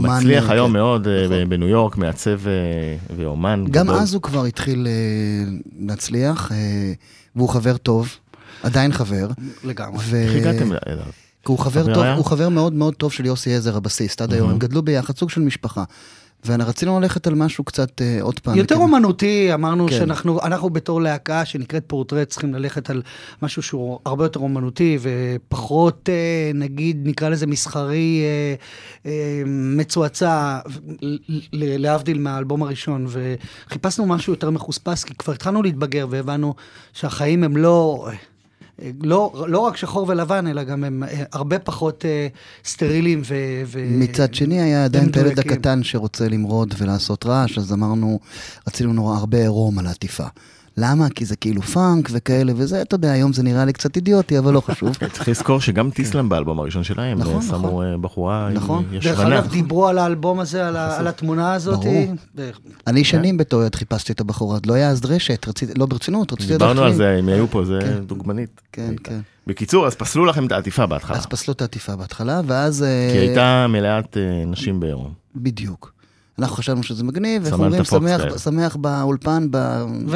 מצליח 0.00 0.48
אה, 0.48 0.52
היום 0.52 0.66
כן, 0.68 0.72
מאוד 0.72 1.08
אה, 1.08 1.24
נכון. 1.26 1.48
בניו 1.48 1.68
יורק, 1.68 1.96
מעצב 1.96 2.46
אה, 2.46 2.52
ואומן. 3.16 3.64
גם 3.70 3.86
גדול. 3.86 3.96
אז 3.98 4.14
הוא 4.14 4.22
כבר 4.22 4.44
התחיל 4.44 4.86
אה, 4.86 5.52
להצליח, 5.86 6.52
אה, 6.52 6.56
והוא 7.36 7.48
חבר 7.48 7.76
טוב, 7.76 8.08
עדיין 8.62 8.92
חבר. 8.92 9.28
לגמרי. 9.64 9.98
ו- 10.04 10.16
איך 10.16 10.34
הגעתם 10.34 10.72
אליו? 10.72 11.04
כי 11.44 11.52
הוא 11.52 11.58
חבר 11.58 11.82
חבר 11.82 11.94
טוב, 11.94 12.02
היה? 12.02 12.14
הוא 12.14 12.24
חבר 12.24 12.48
מאוד 12.48 12.72
מאוד 12.72 12.94
טוב 12.94 13.12
של 13.12 13.26
יוסי 13.26 13.54
עזר, 13.54 13.76
הבסיסט, 13.76 14.20
עד 14.20 14.32
היום, 14.32 14.50
הם 14.50 14.58
גדלו 14.58 14.82
ביחד, 14.82 15.16
סוג 15.16 15.30
של 15.30 15.40
משפחה. 15.40 15.84
ורצינו 16.46 17.00
ללכת 17.00 17.26
על 17.26 17.34
משהו 17.34 17.64
קצת 17.64 18.02
אה, 18.02 18.18
עוד 18.22 18.38
פעם. 18.38 18.56
יותר 18.56 18.74
כן. 18.74 18.80
אומנותי, 18.80 19.54
אמרנו 19.54 19.86
כן. 19.86 19.92
שאנחנו 19.92 20.42
אנחנו 20.42 20.70
בתור 20.70 21.02
להקה 21.02 21.44
שנקראת 21.44 21.84
פורטרט 21.86 22.28
צריכים 22.28 22.54
ללכת 22.54 22.90
על 22.90 23.02
משהו 23.42 23.62
שהוא 23.62 23.98
הרבה 24.06 24.24
יותר 24.24 24.40
אומנותי 24.40 24.98
ופחות, 25.00 26.08
אה, 26.08 26.50
נגיד, 26.54 27.00
נקרא 27.04 27.28
לזה 27.28 27.46
מסחרי, 27.46 28.22
אה, 28.24 28.54
אה, 29.10 29.42
מצועצע, 29.46 30.58
להבדיל 31.52 32.18
מהאלבום 32.18 32.62
הראשון, 32.62 33.06
וחיפשנו 33.08 34.06
משהו 34.06 34.32
יותר 34.32 34.50
מחוספס, 34.50 35.04
כי 35.04 35.14
כבר 35.14 35.32
התחלנו 35.32 35.62
להתבגר 35.62 36.06
והבנו 36.10 36.54
שהחיים 36.92 37.44
הם 37.44 37.56
לא... 37.56 38.08
אה, 38.10 38.16
לא, 39.02 39.44
לא 39.48 39.58
רק 39.58 39.76
שחור 39.76 40.08
ולבן, 40.08 40.46
אלא 40.46 40.62
גם 40.62 40.84
הם 40.84 41.02
אה, 41.02 41.24
הרבה 41.32 41.58
פחות 41.58 42.04
אה, 42.04 42.28
סטריליים 42.64 43.22
ו... 43.24 43.34
ו- 43.66 43.86
מצד 43.90 44.34
שני 44.34 44.60
היה 44.60 44.84
עדיין 44.84 45.08
את 45.08 45.16
הילד. 45.16 45.38
הקטן 45.38 45.82
שרוצה 45.82 46.28
למרוד 46.28 46.74
ולעשות 46.78 47.26
רעש, 47.26 47.58
אז 47.58 47.72
אמרנו, 47.72 48.20
רצינו 48.68 48.92
נורא 48.92 49.16
הרבה 49.16 49.38
עירום 49.38 49.78
על 49.78 49.86
העטיפה. 49.86 50.26
למה? 50.76 51.08
כי 51.10 51.24
זה 51.24 51.36
כאילו 51.36 51.62
פאנק 51.62 52.08
וכאלה 52.12 52.52
וזה, 52.56 52.82
אתה 52.82 52.94
יודע, 52.94 53.12
היום 53.12 53.32
זה 53.32 53.42
נראה 53.42 53.64
לי 53.64 53.72
קצת 53.72 53.96
אידיוטי, 53.96 54.38
אבל 54.38 54.52
לא 54.52 54.60
חשוב. 54.60 54.96
צריך 55.12 55.28
לזכור 55.28 55.60
שגם 55.60 55.90
טיסלאם 55.90 56.28
באלבום 56.28 56.60
הראשון 56.60 56.84
שלהם, 56.84 57.18
נכון, 57.18 57.36
אה, 57.36 57.42
שמו 57.42 57.58
נכון. 57.58 57.86
אה, 57.86 57.96
בחורה 57.96 58.46
עם 58.46 58.54
נכון. 58.54 58.84
אה, 58.84 58.90
דרך 58.92 59.04
ישבנה. 59.04 59.38
אגב, 59.38 59.50
דיברו 59.50 59.88
על 59.88 59.98
האלבום 59.98 60.40
הזה, 60.40 60.68
על, 60.68 60.76
ה, 60.76 60.98
על 60.98 61.06
התמונה 61.06 61.54
הזאת. 61.54 61.80
ברור. 61.80 62.14
אני 62.86 63.04
שנים 63.04 63.36
בתור 63.36 63.62
חיפשתי 63.74 64.12
את 64.12 64.20
הבחורה, 64.20 64.58
לא 64.66 64.74
היה 64.74 64.90
אז 64.90 65.00
דרשת, 65.00 65.46
לא 65.76 65.86
ברצינות, 65.86 66.32
רציתי 66.32 66.54
לדעת 66.54 66.68
דיברנו 66.68 66.86
על 66.86 66.94
זה. 66.94 67.16
אם 67.18 67.28
היו 67.28 67.50
פה, 67.50 67.64
זה 67.64 67.78
כן. 67.82 68.04
דוגמנית. 68.06 68.60
כן, 68.72 68.94
כן. 69.04 69.20
בקיצור, 69.46 69.86
אז 69.86 69.94
פסלו 69.94 70.24
לכם 70.24 70.46
את 70.46 70.52
העטיפה 70.52 70.86
בהתחלה, 70.86 71.16
אז 71.16 71.26
פסלו 71.26 71.54
את 71.54 71.60
העטיפה 71.60 71.96
בהתחלה, 71.96 72.40
ואז... 72.46 72.82
אה, 72.82 73.08
כי 73.12 73.18
הייתה 73.18 73.66
מלאת 73.68 74.16
אה, 74.16 74.44
נשים 74.46 74.80
בעירום. 74.80 75.12
בדיוק. 75.36 75.93
אנחנו 76.38 76.56
חשבנו 76.56 76.82
שזה 76.82 77.04
מגניב, 77.04 77.44
איך 77.44 77.54
אומרים, 77.54 77.84
שמח. 77.84 78.38
שמח 78.38 78.76
באולפן. 78.76 79.46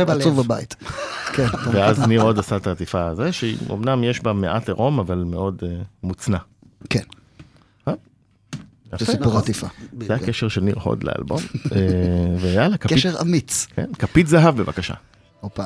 עצוב 0.09 0.43
בבית. 0.43 0.75
כן, 1.35 1.47
ואז 1.73 2.01
ניר 2.01 2.23
עוד 2.23 2.39
עשה 2.39 2.57
את 2.57 2.67
העטיפה 2.67 3.07
הזה, 3.07 3.33
שאומנם 3.33 4.05
יש 4.05 4.23
בה 4.23 4.33
מעט 4.33 4.69
עירום, 4.69 4.99
אבל 4.99 5.25
מאוד 5.27 5.63
אה, 5.67 5.69
מוצנע. 6.03 6.39
כן, 6.91 7.03
אה? 7.89 7.93
זה. 8.99 9.07
סיפור 9.07 9.39
עטיפה. 9.39 9.67
זה 10.07 10.15
הקשר 10.15 10.49
של 10.49 10.61
ניר 10.61 10.77
הוד 10.83 11.05
לאלבום. 11.05 11.41
אה, 11.73 11.79
ויאללה, 12.41 12.77
כפית- 12.77 12.99
קשר 12.99 13.21
אמיץ. 13.21 13.67
כן, 13.77 13.87
כפית 13.99 14.27
זהב 14.27 14.57
בבקשה. 14.57 14.95
הופה. 15.41 15.65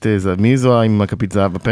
כפית, 0.00 0.06
אה, 0.06 0.18
ז- 0.18 0.26
מי 0.26 0.56
זו 0.56 0.80
עם 0.82 1.00
הכפית 1.02 1.32
זהב 1.32 1.52
בפה? 1.52 1.70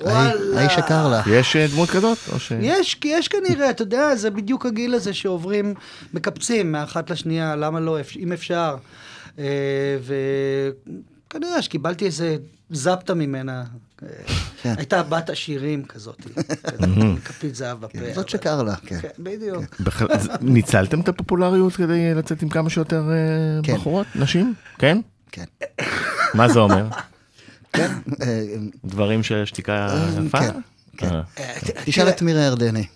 וואלה. 0.00 0.60
האיש 0.60 0.72
שקר 0.72 1.08
לה. 1.08 1.22
יש 1.30 1.56
אה, 1.56 1.66
דמות 1.72 1.90
כזאת? 1.90 2.18
ש... 2.38 2.52
יש, 2.60 2.94
כי 2.94 3.08
יש 3.08 3.28
כנראה, 3.28 3.70
אתה 3.70 3.82
יודע, 3.82 4.14
זה 4.16 4.30
בדיוק 4.30 4.66
הגיל 4.66 4.94
הזה 4.94 5.14
שעוברים, 5.14 5.74
מקפצים 6.14 6.72
מאחת 6.72 7.10
לשנייה, 7.10 7.56
למה 7.56 7.80
לא, 7.80 7.98
אם 8.18 8.32
אפשר. 8.32 8.76
אה, 9.38 9.44
וכנראה 11.28 11.62
שקיבלתי 11.62 12.04
איזה 12.06 12.36
זפטה 12.70 13.14
ממנה. 13.14 13.64
כן. 14.62 14.74
הייתה 14.76 15.02
בת 15.02 15.30
עשירים 15.30 15.84
כזאת, 15.84 16.22
כפית 17.24 17.54
זהב 17.54 17.80
בפה. 17.80 17.98
זאת 18.08 18.18
אבל- 18.18 18.28
שקר 18.28 18.62
לה, 18.62 18.74
כן. 18.76 18.98
כן, 19.00 19.08
בדיוק. 19.18 19.64
ניצלתם 20.40 21.00
את 21.00 21.08
הפופולריות 21.08 21.72
כדי 21.76 22.14
לצאת 22.14 22.42
עם 22.42 22.48
כמה 22.48 22.70
שיותר 22.70 23.04
כן. 23.62 23.74
בחורות? 23.74 24.06
נשים? 24.14 24.54
כן? 24.78 24.98
כן. 25.32 25.44
מה 26.34 26.48
זה 26.48 26.58
אומר? 26.58 26.86
כן. 27.76 27.92
אה, 28.22 28.42
דברים 28.84 29.22
ששתיקה 29.22 30.06
יפה? 30.26 30.38
כן, 30.38 30.60
כן. 30.96 31.08
אה. 31.08 31.22
תשאל 31.84 32.08
את 32.08 32.22
מירה 32.22 32.42
ירדני. 32.42 32.86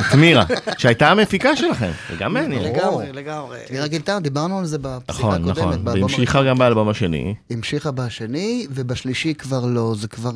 את 0.00 0.14
מירה, 0.14 0.44
שהייתה 0.78 1.10
המפיקה 1.10 1.56
שלכם, 1.56 1.90
וגם 2.10 2.34
מעניין. 2.34 2.62
לגמרי, 2.62 3.12
לגמרי. 3.12 3.58
מירה 3.70 3.86
גילתה, 3.86 4.20
דיברנו 4.20 4.58
על 4.58 4.66
זה 4.66 4.78
בפסיכה 4.78 5.18
נכון, 5.18 5.34
הקודמת. 5.34 5.58
נכון, 5.58 5.84
באלבום 5.84 6.10
והמשיכה 6.10 6.42
גם 6.42 6.58
באלבום 6.58 6.88
השני. 6.88 7.34
המשיכה 7.50 7.90
בשני, 7.90 8.66
ובשלישי 8.70 9.34
כבר 9.34 9.66
לא, 9.66 9.94
זה 9.98 10.08
כבר... 10.08 10.30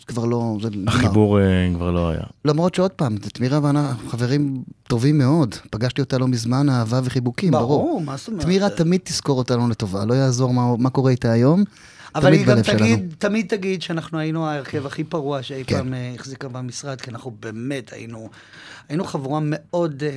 זה 0.00 0.06
כבר 0.06 0.24
לא, 0.24 0.56
זה 0.62 0.70
נגמר. 0.70 0.92
החיבור 0.92 1.40
אה, 1.40 1.70
כבר 1.74 1.90
לא 1.90 2.10
היה. 2.10 2.22
למרות 2.44 2.74
שעוד 2.74 2.90
פעם, 2.90 3.16
את 3.16 3.40
מירה 3.40 3.60
ואנחנו 3.62 4.08
חברים 4.08 4.62
טובים 4.82 5.18
מאוד. 5.18 5.54
פגשתי 5.70 6.00
אותה 6.00 6.18
לא 6.18 6.28
מזמן, 6.28 6.68
אהבה 6.68 7.00
וחיבוקים, 7.04 7.50
ברור. 7.50 7.66
ברור, 7.66 8.00
מה 8.00 8.16
זאת 8.16 8.28
אומרת? 8.28 8.44
מירה 8.46 8.70
תמיד 8.70 9.00
תזכור 9.04 9.38
אותנו 9.38 9.68
לטובה, 9.68 10.04
לא 10.04 10.14
יעזור 10.14 10.54
מה, 10.54 10.76
מה 10.78 10.90
קורה 10.90 11.10
איתה 11.10 11.32
היום. 11.32 11.64
אבל 12.14 12.32
היא 12.32 12.46
גם 12.46 12.54
בלב 12.54 12.64
שלנו. 12.64 12.78
תגיד, 12.78 13.14
תמיד 13.18 13.46
תגיד 13.48 13.82
שאנחנו 13.82 14.18
היינו 14.18 14.46
ההרכב 14.46 14.86
הכי 14.86 15.04
פרוע 15.04 15.42
שאי 15.42 15.64
כן. 15.66 15.76
פעם 15.76 15.94
אה, 15.94 16.12
החזיקה 16.14 16.48
במשרד, 16.48 17.00
כי 17.00 17.10
אנחנו 17.10 17.32
באמת 17.40 17.92
היינו, 17.92 18.28
היינו 18.88 19.04
חבורה 19.04 19.40
מאוד, 19.42 20.02
אה, 20.06 20.08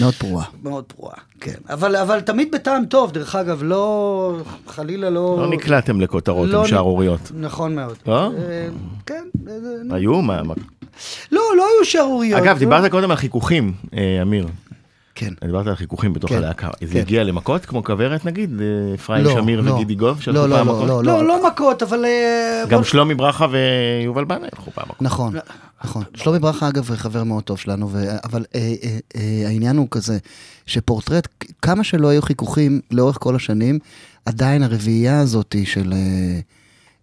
מאוד 0.00 0.14
פרועה. 0.14 0.44
מאוד 0.62 0.84
פרועה. 0.84 1.16
כן. 1.40 1.54
אבל, 1.70 1.96
אבל 1.96 2.20
תמיד 2.20 2.48
בטעם 2.52 2.84
טוב, 2.86 3.12
דרך 3.12 3.36
אגב, 3.36 3.60
לא, 3.62 4.36
חלילה 4.66 5.10
לא... 5.10 5.36
לא 5.40 5.50
נקלעתם 5.50 6.00
לכותרות 6.00 6.48
לא 6.48 6.58
עם 6.58 6.64
נ- 6.64 6.68
שערוריות. 6.68 7.32
נכון 7.34 7.74
מאוד. 7.74 7.96
לא? 8.06 8.26
אה, 8.26 8.68
כן. 9.06 9.24
אה, 9.48 9.52
אה, 9.90 9.96
היו? 9.96 10.22
מה? 10.22 10.42
לא, 11.32 11.42
לא 11.56 11.66
היו 11.76 11.84
שערוריות. 11.84 12.42
אגב. 12.42 12.58
דיברת 12.58 12.90
קודם 12.90 13.10
על 13.10 13.16
חיכוכים, 13.16 13.72
אה, 13.96 14.22
אמיר. 14.22 14.46
כן. 15.14 15.34
דיברת 15.44 15.66
על 15.66 15.74
חיכוכים 15.74 16.12
בתוך 16.12 16.30
כן, 16.30 16.36
הלהקה. 16.36 16.68
זה 16.80 16.92
כן. 16.92 16.98
הגיע 17.00 17.24
למכות 17.24 17.66
כמו 17.66 17.84
כוורת 17.84 18.24
נגיד? 18.24 18.60
אה, 18.60 18.94
אפרים 18.94 19.24
לא, 19.24 19.32
שמיר 19.32 19.60
לא. 19.60 19.72
וגידי 19.72 19.94
גוב 19.94 20.20
שהלכו 20.20 20.40
לא, 20.40 20.48
לא, 20.48 20.56
פעם 20.56 20.66
לא, 20.66 20.74
מכות? 20.74 20.88
לא, 20.88 21.02
לא, 21.04 21.26
לא 21.26 21.46
מכות, 21.48 21.82
אבל... 21.82 22.04
אה, 22.04 22.64
גם 22.68 22.78
בוא- 22.78 22.84
שלומי 22.84 23.14
ברכה 23.14 23.46
ויובל 23.50 24.24
בנה 24.24 24.46
הלכו 24.52 24.70
פעם 24.70 24.84
מכות. 24.88 25.02
נכון, 25.02 25.34
נכון. 25.84 26.04
שלומי 26.14 26.38
ברכה, 26.38 26.68
אגב, 26.68 26.90
חבר 26.96 27.24
מאוד 27.24 27.42
טוב 27.42 27.58
שלנו, 27.58 27.88
ו... 27.92 28.04
אבל 28.24 28.44
אה, 28.54 28.74
אה, 28.82 28.98
אה, 29.16 29.48
העניין 29.48 29.76
הוא 29.76 29.88
כזה, 29.90 30.18
שפורטרט, 30.66 31.28
כמה 31.62 31.84
שלא 31.84 32.08
היו 32.08 32.22
חיכוכים 32.22 32.80
לאורך 32.90 33.16
כל 33.20 33.36
השנים, 33.36 33.78
עדיין 34.26 34.62
הרביעייה 34.62 35.20
הזאת 35.20 35.56
של... 35.64 35.92
אה, 35.92 35.98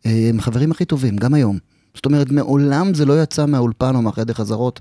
אה, 0.05 0.29
הם 0.29 0.39
החברים 0.39 0.71
הכי 0.71 0.85
טובים, 0.85 1.15
גם 1.17 1.33
היום. 1.33 1.57
זאת 1.95 2.05
אומרת, 2.05 2.31
מעולם 2.31 2.93
זה 2.93 3.05
לא 3.05 3.21
יצא 3.23 3.45
מהאולפן 3.45 3.95
או 3.95 4.01
מהחדר 4.01 4.33
חזרות. 4.33 4.79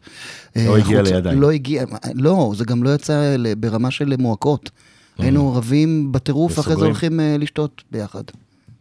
אה, 0.57 0.67
לא 0.67 0.77
הגיע 0.77 0.99
החוצה. 1.01 1.15
לידיים. 1.15 1.41
לא 1.41 1.51
הגיע, 1.51 1.85
לא, 2.15 2.53
זה 2.57 2.65
גם 2.65 2.83
לא 2.83 2.95
יצא 2.95 3.15
ברמה 3.59 3.91
של 3.91 4.15
מועקות. 4.19 4.71
היינו 5.19 5.55
רבים 5.55 6.13
בטירוף, 6.13 6.59
אחרי 6.59 6.77
זה. 6.77 6.85
הולכים 6.85 7.21
אה, 7.21 7.37
לשתות 7.39 7.83
ביחד. 7.93 8.23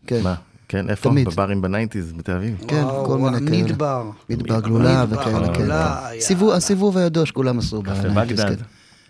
כן. 0.08 0.22
מה? 0.24 0.36
כן, 0.68 0.90
איפה? 0.90 1.10
תמיד. 1.10 1.28
בברים 1.30 1.62
ב 1.62 1.68
nineties 1.68 2.14
בתל 2.14 2.32
אביב. 2.32 2.58
כן, 2.68 2.76
וואו, 2.84 3.06
כל 3.06 3.18
מיני 3.18 3.48
כאלה. 3.52 3.64
מדבר. 3.64 4.04
מדבר 4.30 4.60
גלולה 4.60 5.06
וכאלה, 5.10 5.54
כן. 5.54 6.20
סיבוב- 6.20 6.52
הסיבוב 6.52 6.98
הידוע 6.98 7.26
שכולם 7.26 7.60
עשו. 7.60 7.82
קפה 7.84 7.94
ב 7.94 7.99
nineties, 7.99 8.40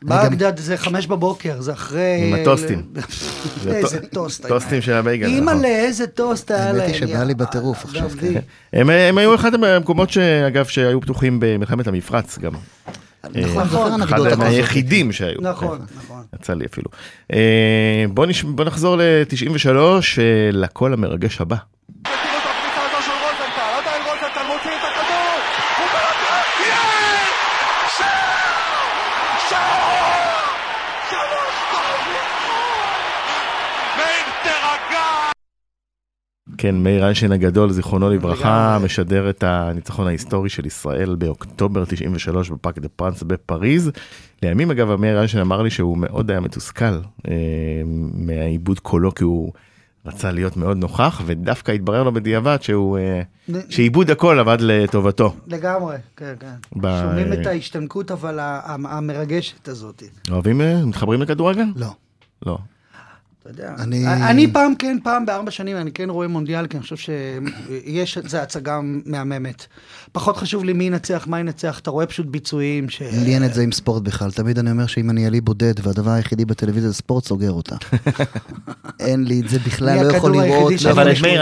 בגדד. 0.03 0.57
זה 0.59 0.77
חמש 0.77 1.07
בבוקר, 1.07 1.61
זה 1.61 1.73
אחרי... 1.73 2.21
עם 2.27 2.41
הטוסטים. 2.41 2.83
זה 3.63 3.75
איזה 3.75 3.99
טו- 3.99 4.07
טוסט. 4.07 4.45
היה. 4.45 4.53
טוסטים 4.53 4.81
של 4.81 4.93
הבייגל. 4.93 5.27
אימא'לה, 5.27 5.53
נכון. 5.57 5.65
איזה 5.65 6.07
טוסט 6.07 6.51
היה 6.51 6.65
להם. 6.71 6.75
האמת 6.81 6.87
היא 6.87 7.07
שבא 7.07 7.23
לי 7.23 7.33
בטירוף 7.33 7.85
עכשיו. 7.85 8.09
כן. 8.19 8.39
הם, 8.73 9.17
היו 9.17 9.35
אחד 9.35 9.51
המקומות 9.53 10.09
שאגב 10.09 10.65
שהיו 10.65 11.01
פתוחים 11.01 11.37
במלחמת 11.39 11.87
המפרץ 11.87 12.39
גם. 12.39 12.51
נכון, 13.35 13.67
זוכר 13.67 14.03
אחד. 14.03 14.37
מהיחידים 14.37 15.11
שהיו. 15.11 15.41
נכון, 15.41 15.77
כן. 15.79 15.83
נכון. 15.97 16.23
יצא 16.35 16.53
לי 16.53 16.65
אפילו. 16.65 16.87
אה. 17.33 18.05
בוא 18.09 18.25
נחזור 18.65 18.95
ל-93, 18.97 19.67
אה, 19.67 19.93
לקול 20.51 20.93
המרגש 20.93 21.41
הבא. 21.41 21.55
מכיר 21.99 22.11
את 22.13 22.43
הפריצה 22.45 22.97
הזו 22.97 23.05
של 23.05 23.11
רוזנטל, 23.11 23.79
עדיין 23.81 24.01
רוזנטל 24.03 24.47
מוציא 24.47 24.71
את 24.71 24.83
הכדור, 24.91 25.35
הוא 25.77 25.85
מרתק, 25.93 26.59
יש! 26.69 27.97
שער! 27.97 28.79
שער! 29.49 30.45
שלוש 31.09 31.53
שתיים 31.61 32.13
ניצחון! 32.13 32.89
מאיר 33.97 34.25
תירגע! 34.43 35.05
כן, 36.61 36.75
מאיר 36.75 37.03
איינשטיין 37.03 37.31
הגדול, 37.31 37.71
זיכרונו 37.71 38.09
לברכה. 38.09 38.77
משדר 38.83 39.29
את 39.29 39.43
הניצחון 39.43 40.07
ההיסטורי 40.07 40.49
של 40.49 40.65
ישראל 40.65 41.15
באוקטובר 41.15 41.85
93 41.85 42.49
בפארק 42.49 42.79
דה 42.79 42.89
פרנס 42.89 43.23
בפריז. 43.23 43.91
לימים 44.43 44.71
אגב, 44.71 44.95
מאיר 44.95 45.17
איינשטיין 45.17 45.41
אמר 45.41 45.61
לי 45.61 45.69
שהוא 45.69 45.97
מאוד 45.97 46.31
היה 46.31 46.39
מתוסכל 46.39 46.85
אה, 47.27 47.33
מהעיבוד 48.13 48.79
קולו, 48.79 49.15
כי 49.15 49.23
הוא 49.23 49.51
רצה 50.05 50.31
להיות 50.31 50.57
מאוד 50.57 50.77
נוכח, 50.77 51.21
ודווקא 51.25 51.71
התברר 51.71 52.03
לו 52.03 52.13
בדיעבד 52.13 52.57
שהוא, 52.61 52.97
אה, 52.97 53.21
שעיבוד 53.69 54.11
הקול 54.11 54.39
עבד 54.39 54.57
לטובתו. 54.61 55.35
לגמרי, 55.47 55.95
כן, 56.17 56.33
כן. 56.39 56.79
ב- 56.81 56.99
שומעים 57.01 57.33
את 57.33 57.47
ההשתנקות, 57.47 58.11
אבל 58.11 58.39
המרגשת 58.65 59.67
הזאת. 59.67 60.03
אוהבים, 60.31 60.61
אה, 60.61 60.85
מתחברים 60.85 61.21
לכדורגל? 61.21 61.65
לא. 61.75 61.87
לא. 62.45 62.57
אתה 63.51 63.61
יודע. 63.61 63.73
אני- 63.79 64.07
אני 64.29 64.53
פעם 64.53 64.75
כן, 64.75 64.97
פעם 65.03 65.25
בארבע 65.25 65.51
שנים, 65.51 65.77
אני 65.77 65.91
כן 65.91 66.09
רואה 66.09 66.27
מונדיאל, 66.27 66.67
כי 66.67 66.77
אני 66.77 66.83
חושב 66.83 66.95
שיש, 66.97 68.17
זה 68.25 68.41
הצגה 68.41 68.79
מהממת. 69.05 69.65
פחות 70.11 70.37
חשוב 70.37 70.63
לי 70.63 70.73
מי 70.73 70.83
ינצח, 70.83 71.25
מה 71.27 71.39
ינצח, 71.39 71.79
אתה 71.79 71.91
רואה 71.91 72.05
פשוט 72.05 72.25
ביצועים 72.25 72.89
ש... 72.89 73.01
לי 73.01 73.33
אין 73.35 73.43
את 73.45 73.53
זה 73.53 73.61
עם 73.61 73.71
ספורט 73.71 74.03
בכלל. 74.03 74.31
תמיד 74.31 74.59
אני 74.59 74.71
אומר 74.71 74.87
שאם 74.87 75.09
אני 75.09 75.25
אעלי 75.25 75.41
בודד 75.41 75.73
והדבר 75.83 76.11
היחידי 76.11 76.45
בטלוויזיה 76.45 76.89
זה 76.89 76.95
ספורט, 76.95 77.25
סוגר 77.25 77.51
אותה. 77.51 77.75
אין 78.99 79.23
לי 79.23 79.39
את 79.41 79.49
זה 79.49 79.59
בכלל, 79.59 79.89
אני 79.89 80.07
לא 80.07 80.13
יכול 80.17 80.31
לראות. 80.31 80.73
אבל 80.91 81.11
את. 81.11 81.21
מאיר 81.21 81.41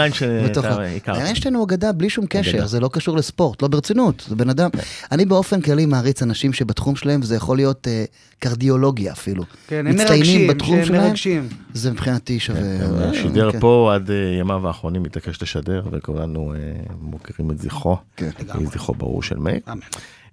איינשטיין 1.08 1.54
הוא 1.54 1.64
אגדה 1.64 1.92
בלי 1.92 2.10
שום 2.10 2.26
קשר. 2.28 2.66
זה 2.66 2.80
לא 2.80 2.90
קשור 2.92 3.16
לספורט, 3.16 3.62
לא 3.62 3.68
ברצינות, 3.68 4.24
זה 4.28 4.36
בן 4.36 4.50
אדם. 4.50 4.70
אני 5.12 5.24
באופן 5.24 5.60
כללי 5.60 5.86
מעריץ 5.86 6.22
אנשים 6.22 6.52
שבתחום 6.52 6.96
שלהם, 6.96 7.20
וזה 7.22 7.36
יכול 7.36 7.56
להיות 7.56 7.88
אה, 7.88 8.04
קרדיולוגיה 8.38 9.12
אפילו. 9.12 9.44
כן, 9.68 9.86
הם 9.86 9.96
מרגשים, 9.96 10.50
שלהם, 10.84 11.02
מרגשים. 11.04 11.48
זה 11.74 11.90
מבחינתי 11.98 12.40
שווה. 12.40 12.60
אה, 12.60 13.14
שידר 13.14 13.52
כן. 13.52 13.60
פה 13.60 13.92
עד 13.94 14.10
אה, 14.10 14.16
ימיו 14.16 14.66
האחרונים, 14.66 15.04
התעקש 15.04 15.42
לשדר, 15.42 15.82
וכולנו 15.92 16.54
אה, 16.54 16.58
מוכרים 17.00 17.50
את 17.50 17.58
זכרו. 17.58 17.96
כן. 18.16 18.30
זכרו 18.64 18.94
ברור 18.94 19.22
של 19.22 19.38
מאיר. 19.38 19.60
אמן. 19.72 19.78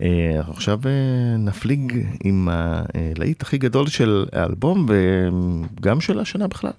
אה, 0.02 0.42
עכשיו 0.50 0.80
נפליג 1.40 2.08
עם 2.24 2.50
הלהיט 2.52 3.42
הכי 3.42 3.58
גדול 3.58 3.88
של 3.88 4.26
האלבום, 4.32 4.86
וגם 4.90 6.02
של 6.02 6.20
השנה 6.20 6.48
בכלל. 6.48 6.72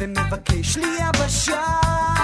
ומבקש 0.00 0.76
לי 0.76 0.98
יבשה. 1.00 2.19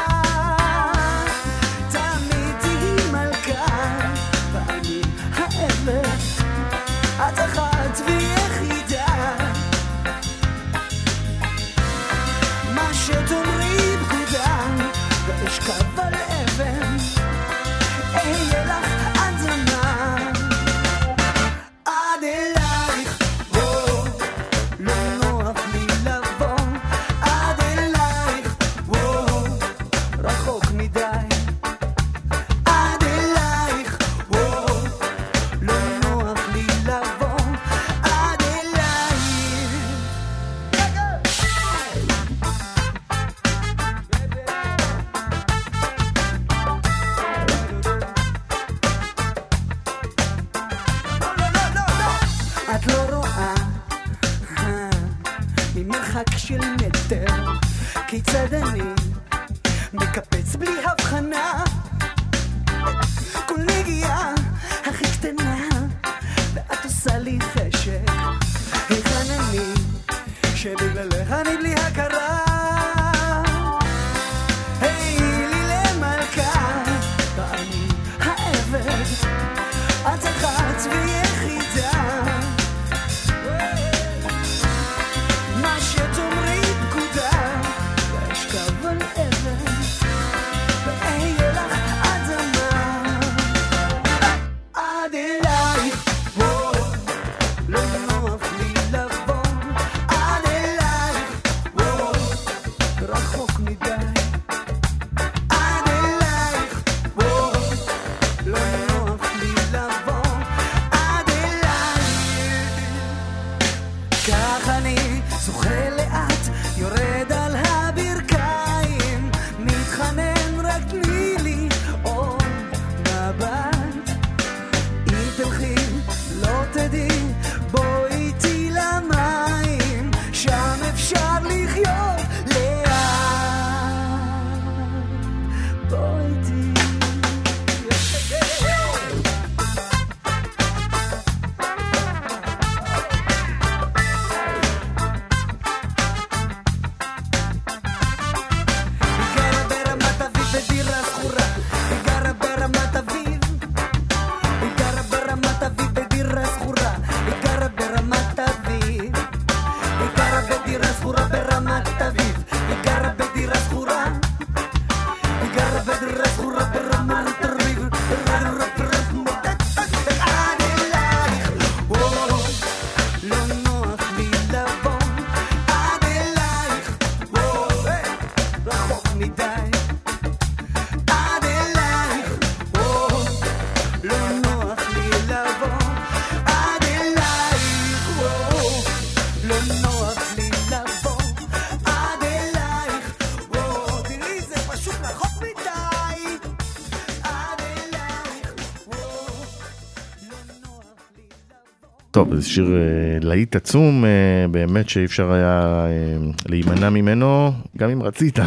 זה 202.40 202.48
שיר 202.48 202.66
אה, 202.66 203.28
להיט 203.28 203.56
עצום, 203.56 204.04
אה, 204.04 204.10
באמת 204.50 204.88
שאי 204.88 205.04
אפשר 205.04 205.32
היה 205.32 205.86
אה, 205.86 206.30
להימנע 206.48 206.90
ממנו, 206.90 207.52
גם 207.76 207.90
אם 207.90 208.02
רצית. 208.02 208.38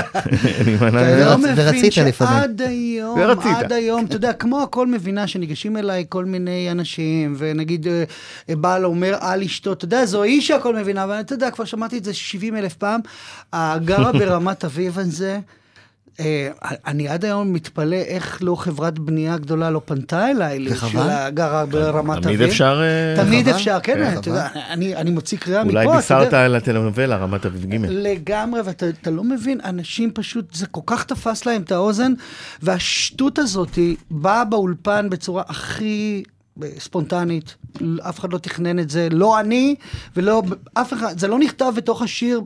להימנע 0.66 1.36
ורצית 1.56 1.96
לפעמים. 1.96 2.40
שעד 2.40 2.62
היום, 2.62 3.18
ורצית. 3.20 3.56
עד 3.56 3.72
היום, 3.72 4.04
אתה 4.04 4.16
יודע, 4.16 4.32
כמו 4.32 4.62
הכל 4.62 4.86
מבינה 4.86 5.26
שניגשים 5.26 5.76
אליי 5.76 6.04
כל 6.08 6.24
מיני 6.24 6.70
אנשים, 6.70 7.34
ונגיד 7.38 7.86
בעל 8.48 8.84
אומר 8.84 9.16
על 9.20 9.42
אשתו, 9.42 9.72
אתה 9.72 9.84
יודע, 9.84 10.06
זו 10.06 10.22
היא 10.22 10.40
שהכל 10.40 10.76
מבינה, 10.76 11.04
אבל 11.04 11.20
אתה 11.20 11.34
יודע, 11.34 11.50
כבר 11.50 11.64
שמעתי 11.64 11.98
את 11.98 12.04
זה 12.04 12.14
70 12.14 12.56
אלף 12.56 12.74
פעם. 12.74 13.00
הגרה 13.52 14.12
ברמת 14.18 14.64
אביב 14.64 14.98
הזה, 14.98 15.38
אני 16.86 17.08
עד 17.08 17.24
היום 17.24 17.52
מתפלא 17.52 17.96
איך 17.96 18.38
לא 18.42 18.54
חברת 18.54 18.98
בנייה 18.98 19.38
גדולה 19.38 19.70
לא 19.70 19.80
פנתה 19.84 20.30
אליי, 20.30 20.66
וחבל. 20.70 20.90
של 20.90 20.98
הגרה 20.98 21.66
ברמת 21.66 22.16
אביב. 22.26 22.36
תמיד 22.36 22.42
אפשר... 22.42 22.80
אה, 22.82 23.24
תמיד. 23.24 23.48
אפשר, 23.48 23.78
כן, 23.82 24.10
כן, 24.22 24.30
יודע, 24.30 24.48
אני 24.54 24.96
אני 24.96 25.10
מוציא 25.10 25.38
קריאה 25.38 25.64
מפה, 25.64 25.70
אולי 25.70 25.84
אתה 25.84 25.88
יודע. 25.88 26.00
בישרת 26.00 26.32
על 26.32 26.54
הטלנובלה, 26.54 27.16
רמת 27.16 27.46
אביב 27.46 27.64
ג'. 27.64 27.86
לגמרי, 27.88 28.60
ואתה 28.60 28.88
אתה 28.88 29.10
לא 29.10 29.24
מבין, 29.24 29.60
אנשים 29.64 30.10
פשוט, 30.14 30.54
זה 30.54 30.66
כל 30.66 30.80
כך 30.86 31.04
תפס 31.04 31.46
להם 31.46 31.62
את 31.62 31.72
האוזן, 31.72 32.12
והשטות 32.62 33.38
הזאת 33.38 33.78
באה 34.10 34.44
באולפן 34.44 35.10
בצורה 35.10 35.42
הכי 35.48 36.22
אה, 36.62 36.68
ספונטנית, 36.78 37.54
אף 38.00 38.18
אחד 38.18 38.32
לא 38.32 38.38
תכנן 38.38 38.78
את 38.78 38.90
זה, 38.90 39.08
לא 39.10 39.40
אני 39.40 39.74
ולא 40.16 40.42
אף 40.74 40.92
אחד, 40.92 41.18
זה 41.18 41.28
לא 41.28 41.38
נכתב 41.38 41.72
בתוך 41.76 42.02
השיר 42.02 42.40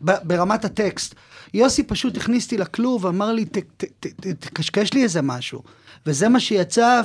ברמת 0.00 0.64
הטקסט. 0.64 1.14
יוסי 1.56 1.82
פשוט 1.82 2.16
הכניס 2.16 2.44
אותי 2.44 2.56
לכלוב 2.56 3.04
ואמר 3.04 3.32
לי, 3.32 3.44
"ת- 3.44 3.58
ת- 3.58 3.84
ת- 4.00 4.06
ת- 4.06 4.26
תקשקש 4.26 4.92
לי 4.92 5.02
איזה 5.02 5.22
משהו. 5.22 5.62
וזה 6.06 6.28
מה 6.28 6.40
שיצא, 6.40 7.02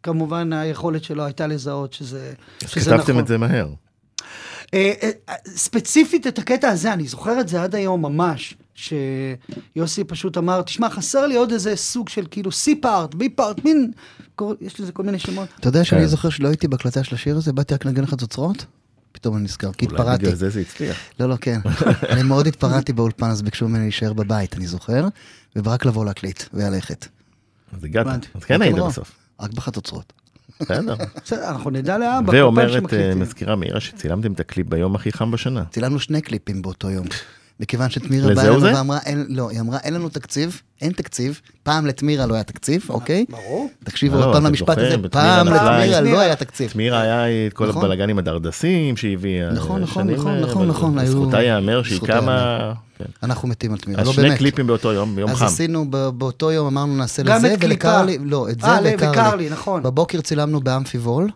וכמובן 0.00 0.52
היכולת 0.52 1.04
שלו 1.04 1.24
הייתה 1.24 1.46
לזהות 1.46 1.92
שזה, 1.92 2.32
אז 2.64 2.70
שזה 2.70 2.90
נכון. 2.90 2.98
כתבתם 3.04 3.18
את 3.18 3.26
זה 3.26 3.38
מהר. 3.38 3.68
אה, 4.74 4.92
אה, 5.02 5.34
ספציפית 5.46 6.26
את 6.26 6.38
הקטע 6.38 6.68
הזה, 6.68 6.92
אני 6.92 7.06
זוכר 7.08 7.40
את 7.40 7.48
זה 7.48 7.62
עד 7.62 7.74
היום 7.74 8.02
ממש, 8.02 8.54
שיוסי 8.74 10.04
פשוט 10.04 10.38
אמר, 10.38 10.62
תשמע, 10.62 10.90
חסר 10.90 11.26
לי 11.26 11.36
עוד 11.36 11.52
איזה 11.52 11.76
סוג 11.76 12.08
של 12.08 12.26
כאילו 12.30 12.50
C-part, 12.50 13.14
B-part, 13.14 13.60
מין, 13.64 13.92
יש 14.60 14.80
לזה 14.80 14.92
כל 14.92 15.02
מיני 15.02 15.18
שמות. 15.18 15.48
אתה 15.60 15.68
יודע 15.68 15.84
שאני 15.84 16.00
כן. 16.00 16.06
זוכר 16.06 16.30
שלא 16.30 16.48
הייתי 16.48 16.68
בהקלטה 16.68 17.04
של 17.04 17.14
השיר 17.14 17.36
הזה, 17.36 17.52
באתי 17.52 17.74
רק 17.74 17.84
לנגן 17.84 18.02
לך 18.02 18.14
תוצרות? 18.14 18.64
פתאום 19.12 19.36
אני 19.36 19.44
נזכר, 19.44 19.72
כי 19.72 19.86
אולי 19.86 19.96
התפרעתי. 19.96 20.22
בגלל 20.22 20.34
זה 20.34 20.50
זה 20.50 20.60
הצליח. 20.60 20.96
לא, 21.20 21.28
לא, 21.28 21.36
כן. 21.40 21.60
אני 22.12 22.22
מאוד 22.22 22.46
התפרעתי 22.46 22.92
באולפן, 22.92 23.30
אז 23.30 23.42
ביקשו 23.42 23.68
ממני 23.68 23.82
להישאר 23.82 24.12
בבית, 24.12 24.56
אני 24.56 24.66
זוכר, 24.66 25.08
ורק 25.56 25.84
לבוא 25.84 26.04
להקליט 26.04 26.42
וללכת. 26.54 27.06
אז 27.76 27.84
הגעת. 27.84 28.26
אז 28.34 28.44
כן 28.44 28.62
היית 28.62 28.76
בסוף. 28.76 29.12
רק 29.40 29.52
בחצוצרות. 29.52 30.12
בסדר. 30.60 30.94
אנחנו 31.32 31.70
נדע 31.70 31.98
לאבא, 31.98 32.32
ואומרת 32.32 32.94
אה. 32.94 33.14
מזכירה 33.14 33.56
מאירה 33.56 33.80
שצילמתם 33.80 34.32
את 34.32 34.40
הקליפ 34.40 34.66
ביום 34.66 34.94
הכי 34.94 35.12
חם 35.12 35.30
בשנה. 35.30 35.64
צילמנו 35.70 36.00
שני 36.00 36.20
קליפים 36.20 36.62
באותו 36.62 36.90
יום. 36.90 37.06
מכיוון 37.60 37.90
שתמירה 37.90 38.34
באה 38.34 38.44
אלינו 38.44 38.60
זה? 38.60 38.72
ואמרה, 38.74 38.98
אין, 39.06 39.26
לא, 39.28 39.50
היא 39.50 39.60
אמרה, 39.60 39.78
אין 39.78 39.94
לנו 39.94 40.08
תקציב, 40.08 40.60
אין 40.82 40.92
תקציב, 40.92 41.40
פעם 41.62 41.86
לתמירה 41.86 42.26
לא 42.26 42.34
היה 42.34 42.42
תקציב, 42.42 42.86
אוקיי? 42.88 43.24
ברור. 43.28 43.70
תקשיבו 43.84 44.18
לא, 44.20 44.24
עוד 44.24 44.34
פעם 44.34 44.44
למשפט 44.46 44.78
הזה, 44.78 44.96
פעם 45.10 45.46
לתמירה 45.48 45.98
עם- 45.98 46.04
לא 46.04 46.20
היה 46.20 46.36
תקציב. 46.36 46.70
תמירה 46.70 47.00
היה 47.00 47.46
את 47.46 47.52
כל 47.52 47.68
נכון. 47.68 47.82
הבלאגנים 47.84 48.18
הדרדסים 48.18 48.96
שהיא 48.96 49.14
הביאה. 49.16 49.50
נכון, 49.52 49.80
נכון, 49.82 50.04
שנים, 50.04 50.16
נכון, 50.16 50.34
אה, 50.34 50.40
נכון, 50.40 50.68
נכון, 50.68 50.98
היו- 50.98 51.08
לזכותה 51.08 51.42
ייאמר 51.42 51.82
שהיא 51.82 52.00
קמה... 52.00 52.72
כן. 52.98 53.04
אנחנו 53.22 53.48
מתים 53.48 53.72
על 53.72 53.78
תמירה, 53.78 54.00
אז 54.00 54.06
לא 54.06 54.12
שני 54.12 54.22
באמת. 54.22 54.38
קליפים 54.38 54.66
באותו 54.66 54.92
יום, 54.92 55.16
ביום 55.16 55.30
אז 55.30 55.36
חם. 55.36 55.44
עשינו, 55.46 55.86
ב- 55.90 56.08
באותו 56.08 56.52
יום 56.52 56.66
אמרנו 56.66 56.96
נעשה 56.96 57.22
גם 57.22 57.36
לזה. 57.36 57.54
ולקרלי, 57.60 58.18
לא, 58.24 58.48
את 58.50 58.60
זה 58.60 58.66
אה, 58.66 58.78
וקרלי. 58.98 59.50
נכון. 59.50 59.82
בבוקר 59.82 60.20
צילמנו 60.20 60.60
באמפי 60.60 60.98
וול, 60.98 61.30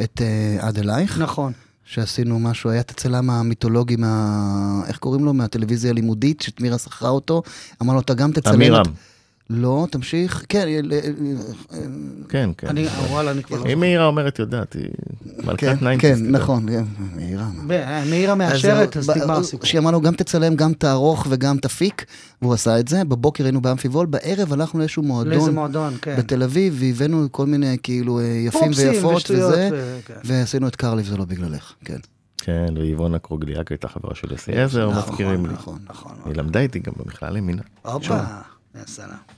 את 0.00 0.22
אה, 0.22 0.66
עד 0.68 0.78
אלייך. 0.78 1.18
נכון. 1.18 1.52
שעשינו 1.84 2.38
משהו, 2.38 2.70
היה 2.70 2.80
את 2.80 2.90
הצלם 2.90 3.30
המיתולוגי 3.30 3.96
מה... 3.96 4.82
איך 4.86 4.98
קוראים 4.98 5.24
לו? 5.24 5.32
מהטלוויזיה 5.34 5.90
הלימודית, 5.90 6.40
שתמירה 6.40 6.78
שכרה 6.78 7.10
אותו. 7.10 7.42
אמר 7.82 7.94
לו, 7.94 8.00
אתה 8.00 8.14
גם 8.14 8.32
תצלם... 8.32 8.54
עמירם. 8.54 8.82
את-" 8.82 9.13
לא, 9.50 9.86
תמשיך. 9.90 10.44
כן, 10.48 10.68
אה, 10.68 10.98
אה, 11.72 11.78
כן, 12.28 12.50
כן. 12.58 12.68
אני, 12.68 12.86
וואלה, 13.10 13.30
אני 13.30 13.42
כבר 13.42 13.56
לא 13.56 13.72
אם 13.72 13.80
מאירה 13.80 14.06
אומרת 14.06 14.38
יודעת, 14.38 14.72
היא 14.72 14.82
כן, 14.82 15.46
מלכת 15.46 15.60
כן, 15.60 15.84
ניינטיז. 15.84 16.22
נכון, 16.22 16.66
כן. 16.70 16.84
מה. 16.98 17.50
זוכר. 17.60 18.04
מאירה 18.10 18.34
מאשרת, 18.34 18.96
אז 18.96 19.10
נגמר 19.10 19.38
הסיפור. 19.38 19.66
שהיא 19.66 19.78
אמרה 19.78 19.92
לו, 19.92 20.00
גם 20.00 20.14
תצלם, 20.14 20.56
גם 20.56 20.72
תערוך 20.72 21.26
וגם 21.30 21.58
תפיק, 21.58 22.04
והוא 22.42 22.54
עשה 22.54 22.80
את 22.80 22.88
זה. 22.88 23.04
בבוקר 23.04 23.44
היינו 23.44 23.60
באמפי 23.60 23.88
וול, 23.88 24.06
בערב 24.06 24.52
הלכנו 24.52 24.80
לאיזשהו 24.80 25.02
לאיזה 25.02 25.38
מועדון 25.38 25.54
מועדון, 25.54 25.94
כן. 26.02 26.16
בתל 26.18 26.42
אביב, 26.42 26.76
והבאנו 26.78 27.26
כל 27.30 27.46
מיני 27.46 27.76
כאילו 27.82 28.18
אה, 28.20 28.24
יפים 28.24 28.70
ויפות 28.76 29.30
וזה, 29.30 29.68
ו- 29.72 29.98
כן. 30.06 30.14
ועשינו 30.24 30.68
את 30.68 30.76
קרלי 30.76 31.02
וזה 31.02 31.16
לא 31.16 31.24
בגללך, 31.24 31.72
כן. 31.84 31.98
כן, 32.38 32.66
ואיבונה 32.76 33.18
קרוגליאק 33.18 33.70
הייתה 33.70 33.88
חברה 33.88 34.14
של 34.14 34.34
אסי 34.34 34.52
עזר, 34.52 34.90
נכון, 34.90 35.12
מזכירים 35.12 35.46
לי. 35.46 35.52
נכון, 35.52 35.78
נכון. 35.88 36.12
היא 36.24 36.34
למדה 36.34 36.60
איתי 36.60 36.78
גם 36.78 36.92
במכללה 36.96 37.38
ימינה. 37.38 37.62
הופה, 37.82 38.14
יא 38.74 38.80
סלאם. 38.86 39.08
כן, 39.08 39.33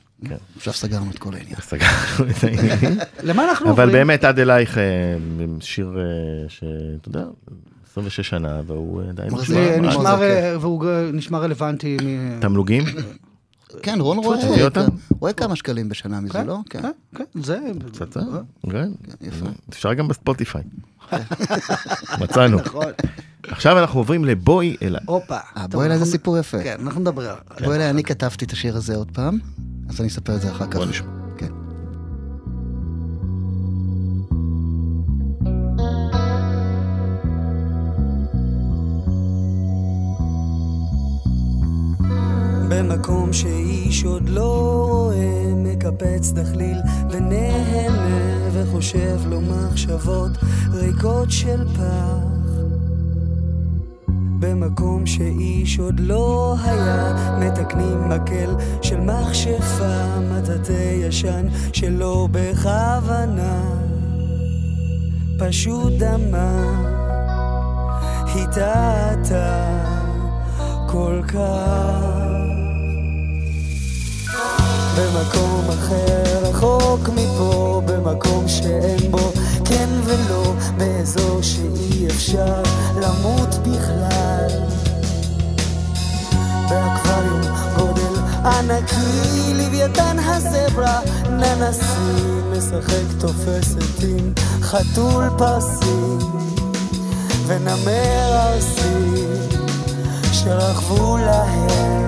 עכשיו 0.57 0.73
סגרנו 0.73 1.11
את 1.11 1.19
כל 1.19 1.35
העניין. 1.35 1.57
סגרנו 1.61 1.91
את 2.31 2.45
העניינים. 2.45 2.99
למה 3.23 3.45
אנחנו 3.51 3.65
אבל 3.71 3.71
עוברים? 3.71 3.93
באמת, 3.93 4.25
עד 4.25 4.39
אלייך, 4.39 4.79
אה, 4.79 4.83
שיר 5.61 5.99
אה, 5.99 6.05
שאתה 6.49 7.09
יודע, 7.09 7.25
26 7.91 8.29
שנה, 8.29 8.61
והוא 8.67 9.03
אה, 9.03 9.09
עדיין 9.09 9.31
מחזיק. 9.33 9.51
נשמע- 9.57 9.75
זה 9.75 9.81
מה 9.81 9.89
נשמע, 9.89 10.17
זה, 10.19 10.53
ר- 10.55 10.61
והוא 10.61 10.85
נשמע 11.13 11.39
רלוונטי. 11.39 11.97
תמלוגים? 12.41 12.85
כן, 13.83 13.99
רון 14.01 14.19
רואה, 14.19 14.65
אותם. 14.65 14.85
רואה 15.21 15.33
כמה 15.33 15.57
שקלים 15.57 15.89
בשנה 15.89 16.21
מזה, 16.21 16.33
כן, 16.33 16.47
לא? 16.47 16.59
כן. 16.71 16.83
כן, 16.83 16.91
כן, 17.17 17.41
זה... 17.43 17.59
פצצה, 17.93 18.21
כן. 18.71 18.89
יפה. 19.21 19.47
אפשר 19.71 19.95
גם 19.95 20.09
בספוטיפיי. 20.09 20.63
מצאנו. 22.21 22.59
נכון. 22.59 22.85
עכשיו 23.49 23.79
אנחנו 23.79 24.01
עוברים 24.01 24.25
לבואי 24.25 24.77
אליי. 24.83 25.01
הופה. 25.07 25.37
אה, 25.57 25.63
טוב, 25.63 25.73
בוא 25.73 25.85
אליי, 25.85 25.99
זה 25.99 26.05
סיפור 26.05 26.39
יפה. 26.39 26.63
כן, 26.63 26.77
אנחנו 26.83 27.01
נדבר. 27.01 27.35
בוא 27.65 27.75
אליי, 27.75 27.91
אני 27.91 28.03
כתבתי 28.05 28.45
את 28.45 28.53
השיר 28.53 28.77
הזה 28.77 28.97
עוד 28.97 29.11
פעם, 29.11 29.39
אז 29.89 30.01
אני 30.01 30.09
אספר 30.09 30.37
את 30.37 30.41
זה 30.41 30.51
אחר 30.51 30.67
כך. 30.67 30.77
בוא 30.77 30.87
נשמע. 30.87 31.09
כן. 31.37 31.53
במקום 42.69 43.33
שאיש 43.33 44.05
עוד 44.05 44.29
לא 44.29 44.87
רואה, 44.89 45.55
מקפץ 45.57 46.33
דחליל 46.33 46.79
ונהנה 47.11 48.49
וחושב 48.53 49.19
לו 49.27 49.41
מחשבות 49.41 50.31
ריקות 50.73 51.31
של 51.31 51.65
פח. 51.69 52.36
במקום 54.39 55.07
שאיש 55.07 55.79
עוד 55.79 56.01
לא 56.01 56.57
היה, 56.65 57.13
מתקנים 57.41 58.09
מקל 58.09 58.55
של 58.83 59.01
מכשפה, 59.01 60.21
מטאטא 60.21 60.73
ישן 60.73 61.47
שלא 61.73 62.29
בכוונה, 62.31 63.61
פשוט 65.39 65.93
דמה, 65.99 66.83
התעתה 68.35 69.67
כל 70.87 71.21
כך. 71.29 72.27
במקום 74.97 75.65
אחר, 75.69 76.49
רחוק 76.49 77.09
מפה, 77.09 77.83
במקום 77.87 78.49
שאין 78.49 79.11
בו 79.11 79.33
כן 79.69 79.89
ולא, 80.05 80.53
באזור 80.77 81.43
שאי 81.43 82.07
אפשר 82.07 82.63
למות 82.97 83.55
בכלל. 83.55 84.49
באקווריום 86.69 87.41
גודל 87.77 88.21
ענקי, 88.45 89.55
לוויתן 89.55 90.17
הזברה, 90.19 91.01
ננסי, 91.29 92.17
משחק 92.57 93.21
תופסת 93.21 94.03
עם 94.03 94.33
חתול 94.63 95.25
פרסי, 95.39 96.17
ונמר 97.47 98.53
ארסי, 98.53 99.25
שרכבו 100.33 101.17
להם 101.17 102.07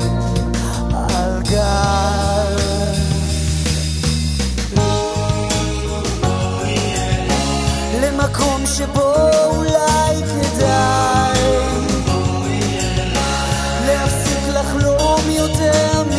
על 0.92 1.42
גל. 1.42 2.17
למקום 8.38 8.66
שבו 8.66 9.14
אולי 9.46 10.22
כדאי. 10.24 11.38
להפסיק 13.86 14.48
לחלום 14.48 15.20
יותר 15.28 16.02
מדי. 16.06 16.18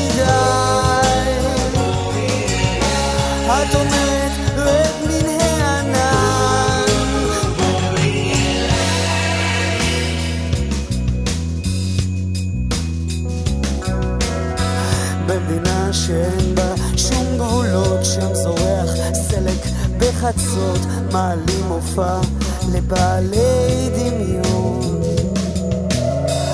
את 3.47 3.75
אומרת 3.75 4.31
רד 4.57 5.07
מן 5.07 5.25
הענן. 5.41 6.85
במדינה 15.27 15.93
שאין 15.93 16.55
בה 16.55 16.73
שום 16.97 17.37
גבולות, 17.37 18.05
שם 18.05 18.33
זורח 18.33 18.89
סלק 19.13 19.65
בחצות, 19.97 20.79
מעלים 21.11 21.67
מופע 21.67 22.17
לבעלי 22.71 23.89
דמיון. 23.95 25.01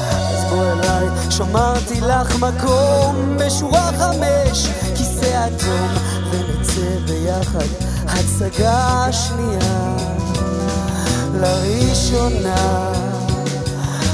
אז 0.09 0.43
בוא 0.49 0.63
אליי, 0.71 1.07
שמרתי 1.29 2.01
לך 2.01 2.35
מקום 2.39 3.37
בשורה 3.39 3.91
חמש, 3.99 4.67
כיסא 4.95 5.47
אדום, 5.47 5.89
ונצא 6.31 6.99
ביחד 7.07 7.67
הצגה 8.07 9.07
שנייה 9.11 9.95
לראשונה, 11.33 12.91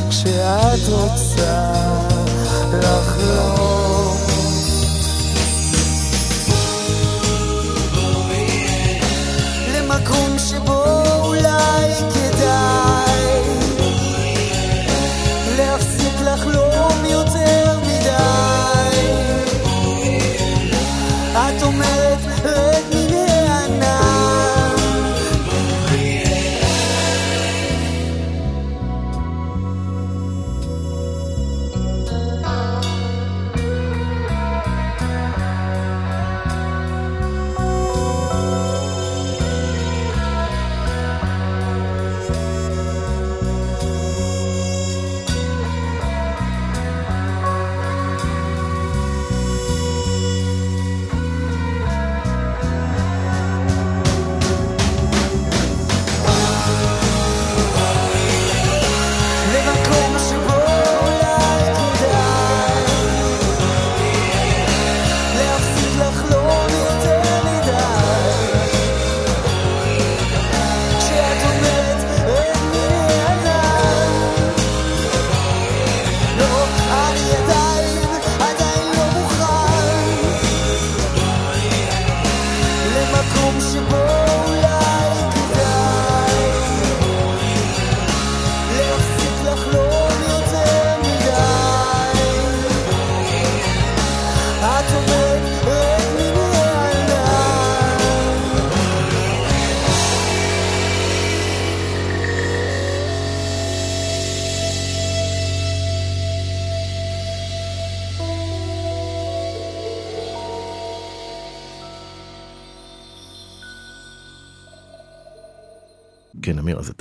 כשאת 0.10 0.90
רוצה 0.90 1.74
לחלום. 2.74 3.41
למקום 10.02 10.40
שבו 10.40 10.61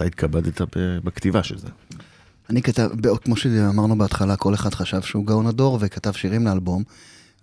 אתה 0.00 0.08
התכבדת 0.08 0.60
בכתיבה 1.04 1.42
של 1.42 1.58
זה. 1.58 1.66
אני 2.50 2.62
כתב, 2.62 2.88
כמו 3.24 3.36
שאמרנו 3.36 3.98
בהתחלה, 3.98 4.36
כל 4.36 4.54
אחד 4.54 4.74
חשב 4.74 5.02
שהוא 5.02 5.26
גאון 5.26 5.46
הדור 5.46 5.78
וכתב 5.80 6.12
שירים 6.12 6.46
לאלבום. 6.46 6.82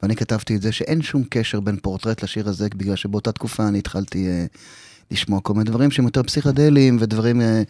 ואני 0.03 0.15
כתבתי 0.15 0.55
את 0.55 0.61
זה 0.61 0.71
שאין 0.71 1.01
שום 1.01 1.23
קשר 1.29 1.59
בין 1.59 1.77
פורטרט 1.81 2.23
לשיר 2.23 2.49
הזה, 2.49 2.67
בגלל 2.75 2.95
שבאותה 2.95 3.31
תקופה 3.31 3.67
אני 3.67 3.79
התחלתי 3.79 4.27
אה, 4.27 4.45
לשמוע 5.11 5.41
כל 5.41 5.53
מיני 5.53 5.65
דברים 5.65 5.91
שהם 5.91 6.05
יותר 6.05 6.23
פסיכדליים 6.23 6.97
ודברים... 6.99 7.41
אה, 7.41 7.61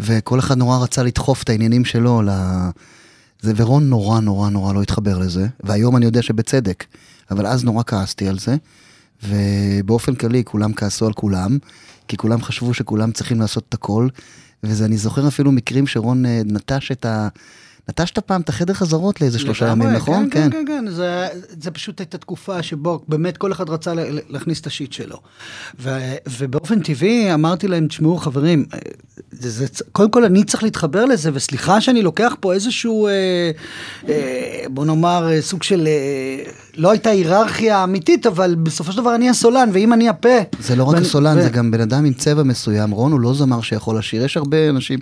וכל 0.00 0.38
אחד 0.38 0.58
נורא 0.58 0.78
רצה 0.78 1.02
לדחוף 1.02 1.42
את 1.42 1.48
העניינים 1.48 1.84
שלו 1.84 2.22
ל... 2.22 2.30
זה, 3.40 3.52
ורון 3.56 3.88
נורא 3.88 4.20
נורא 4.20 4.50
נורא 4.50 4.72
לא 4.72 4.82
התחבר 4.82 5.18
לזה, 5.18 5.46
והיום 5.60 5.96
אני 5.96 6.04
יודע 6.04 6.22
שבצדק, 6.22 6.84
אבל 7.30 7.46
אז 7.46 7.64
נורא 7.64 7.82
כעסתי 7.86 8.28
על 8.28 8.38
זה, 8.38 8.56
ובאופן 9.22 10.14
כללי 10.14 10.44
כולם 10.44 10.72
כעסו 10.72 11.06
על 11.06 11.12
כולם, 11.12 11.58
כי 12.08 12.16
כולם 12.16 12.42
חשבו 12.42 12.74
שכולם 12.74 13.12
צריכים 13.12 13.40
לעשות 13.40 13.64
את 13.68 13.74
הכל, 13.74 14.08
וזה, 14.62 14.84
אני 14.84 14.96
זוכר 14.96 15.28
אפילו 15.28 15.52
מקרים 15.52 15.86
שרון 15.86 16.26
אה, 16.26 16.42
נטש 16.44 16.92
את 16.92 17.04
ה... 17.04 17.28
נטשת 17.90 18.18
פעם 18.18 18.40
את 18.40 18.48
החדר 18.48 18.72
חזרות 18.74 19.20
לאיזה 19.20 19.38
שלושה 19.38 19.68
ימים, 19.68 19.88
נכון? 19.88 20.28
כן, 20.30 20.50
כן, 20.50 20.64
כן, 20.66 20.84
זה, 20.90 21.26
זה 21.62 21.70
פשוט 21.70 22.00
הייתה 22.00 22.18
תקופה 22.18 22.62
שבו 22.62 23.00
באמת 23.08 23.36
כל 23.36 23.52
אחד 23.52 23.70
רצה 23.70 23.92
להכניס 24.28 24.60
את 24.60 24.66
השיט 24.66 24.92
שלו. 24.92 25.16
ו, 25.80 25.90
ובאופן 26.38 26.80
טבעי 26.80 27.34
אמרתי 27.34 27.68
להם, 27.68 27.86
תשמעו 27.88 28.16
חברים, 28.16 28.64
אה, 28.74 28.78
זה, 29.32 29.50
זה, 29.50 29.66
קודם 29.92 30.10
כל 30.10 30.24
אני 30.24 30.44
צריך 30.44 30.62
להתחבר 30.62 31.04
לזה, 31.04 31.30
וסליחה 31.34 31.80
שאני 31.80 32.02
לוקח 32.02 32.32
פה 32.40 32.52
איזשהו, 32.52 33.06
אה, 33.06 33.12
אה, 34.08 34.14
בוא 34.70 34.84
נאמר, 34.84 35.28
אה, 35.32 35.42
סוג 35.42 35.62
של, 35.62 35.86
אה, 35.86 36.50
לא 36.76 36.90
הייתה 36.90 37.10
היררכיה 37.10 37.84
אמיתית, 37.84 38.26
אבל 38.26 38.54
בסופו 38.54 38.92
של 38.92 38.98
דבר 38.98 39.14
אני 39.14 39.28
הסולן, 39.30 39.68
ואם 39.72 39.92
אני 39.92 40.08
הפה... 40.08 40.28
זה 40.60 40.76
לא 40.76 40.84
רק 40.84 40.94
ואני- 40.94 41.06
הסולן, 41.06 41.38
ו- 41.38 41.42
זה 41.42 41.48
גם 41.48 41.70
בן 41.70 41.80
אדם 41.80 42.04
עם 42.04 42.12
צבע 42.12 42.42
מסוים. 42.42 42.90
רון 42.90 43.12
הוא 43.12 43.20
לא 43.20 43.34
זמר 43.34 43.60
שיכול 43.60 43.98
לשיר, 43.98 44.24
יש 44.24 44.36
הרבה 44.36 44.68
אנשים, 44.70 44.98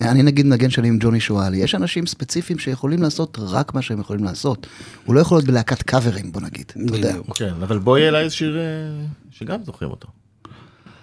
אני 0.00 0.22
נגיד 0.22 0.46
מנגן 0.46 0.70
שלי 0.70 0.88
עם 0.88 0.98
ג'וני 1.00 1.20
שואלי, 1.20 1.56
יש 1.56 1.74
אנשים 1.74 2.06
ספציפיים 2.06 2.58
שיכולים 2.58 3.02
לעשות 3.02 3.38
רק 3.40 3.74
מה 3.74 3.82
שהם 3.82 4.00
יכולים 4.00 4.24
לעשות. 4.24 4.66
הוא 5.04 5.14
לא 5.14 5.20
יכול 5.20 5.36
להיות 5.36 5.46
בלהקת 5.46 5.82
קאברים, 5.82 6.32
בוא 6.32 6.40
נגיד, 6.40 6.72
אתה 6.86 6.96
יודע. 6.96 7.14
כן, 7.34 7.52
אבל 7.62 7.78
בואי 7.78 8.08
אליי 8.08 8.24
איזה 8.24 8.34
שיר 8.34 8.58
אה, 8.58 8.62
שגם 9.30 9.58
זוכרים 9.64 9.90
אותו. 9.90 10.08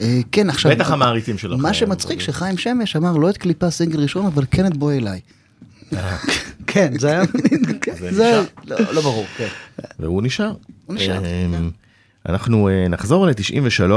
אה, 0.01 0.19
כן, 0.31 0.49
עכשיו... 0.49 0.71
בטח 0.71 0.91
המעריצים 0.91 1.37
שלכם. 1.37 1.61
מה 1.61 1.73
שמצחיק 1.73 2.19
שחיים 2.19 2.57
שמש 2.57 2.95
אמר 2.95 3.17
לא 3.17 3.29
את 3.29 3.37
קליפה 3.37 3.69
סינגל 3.69 3.99
ראשון, 3.99 4.25
אבל 4.25 4.43
כן 4.51 4.65
את 4.65 4.77
בואי 4.77 4.97
אליי. 4.97 5.19
כן, 6.67 6.99
זה 6.99 7.07
היה... 7.07 7.21
כן, 7.81 7.95
זה 7.99 8.13
זה... 8.13 8.43
לא, 8.65 8.77
לא 8.93 9.01
ברור, 9.01 9.25
כן. 9.37 9.47
והוא 9.99 10.23
נשאר. 10.23 10.53
הוא 10.85 10.95
נשאר, 10.95 11.19
אמ, 11.25 11.69
אנחנו 12.29 12.69
אה, 12.69 12.87
נחזור 12.87 13.27
ל-93, 13.27 13.91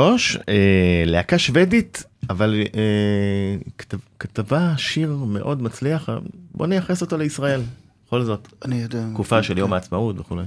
להקה 1.07 1.39
שוודית, 1.39 2.05
אבל 2.31 2.55
אה, 2.75 2.81
כתב- 3.79 3.99
כתבה 4.19 4.75
שיר 4.77 5.13
מאוד 5.27 5.63
מצליח, 5.63 6.09
בוא 6.55 6.67
נייחס 6.67 7.03
אותו 7.03 7.17
לישראל, 7.17 7.61
בכל 8.07 8.23
זאת, 8.23 8.49
אני 8.65 8.77
יודע. 8.83 9.05
תקופה 9.13 9.43
של 9.43 9.59
יום 9.59 9.73
העצמאות 9.73 10.21
וכולי. 10.21 10.43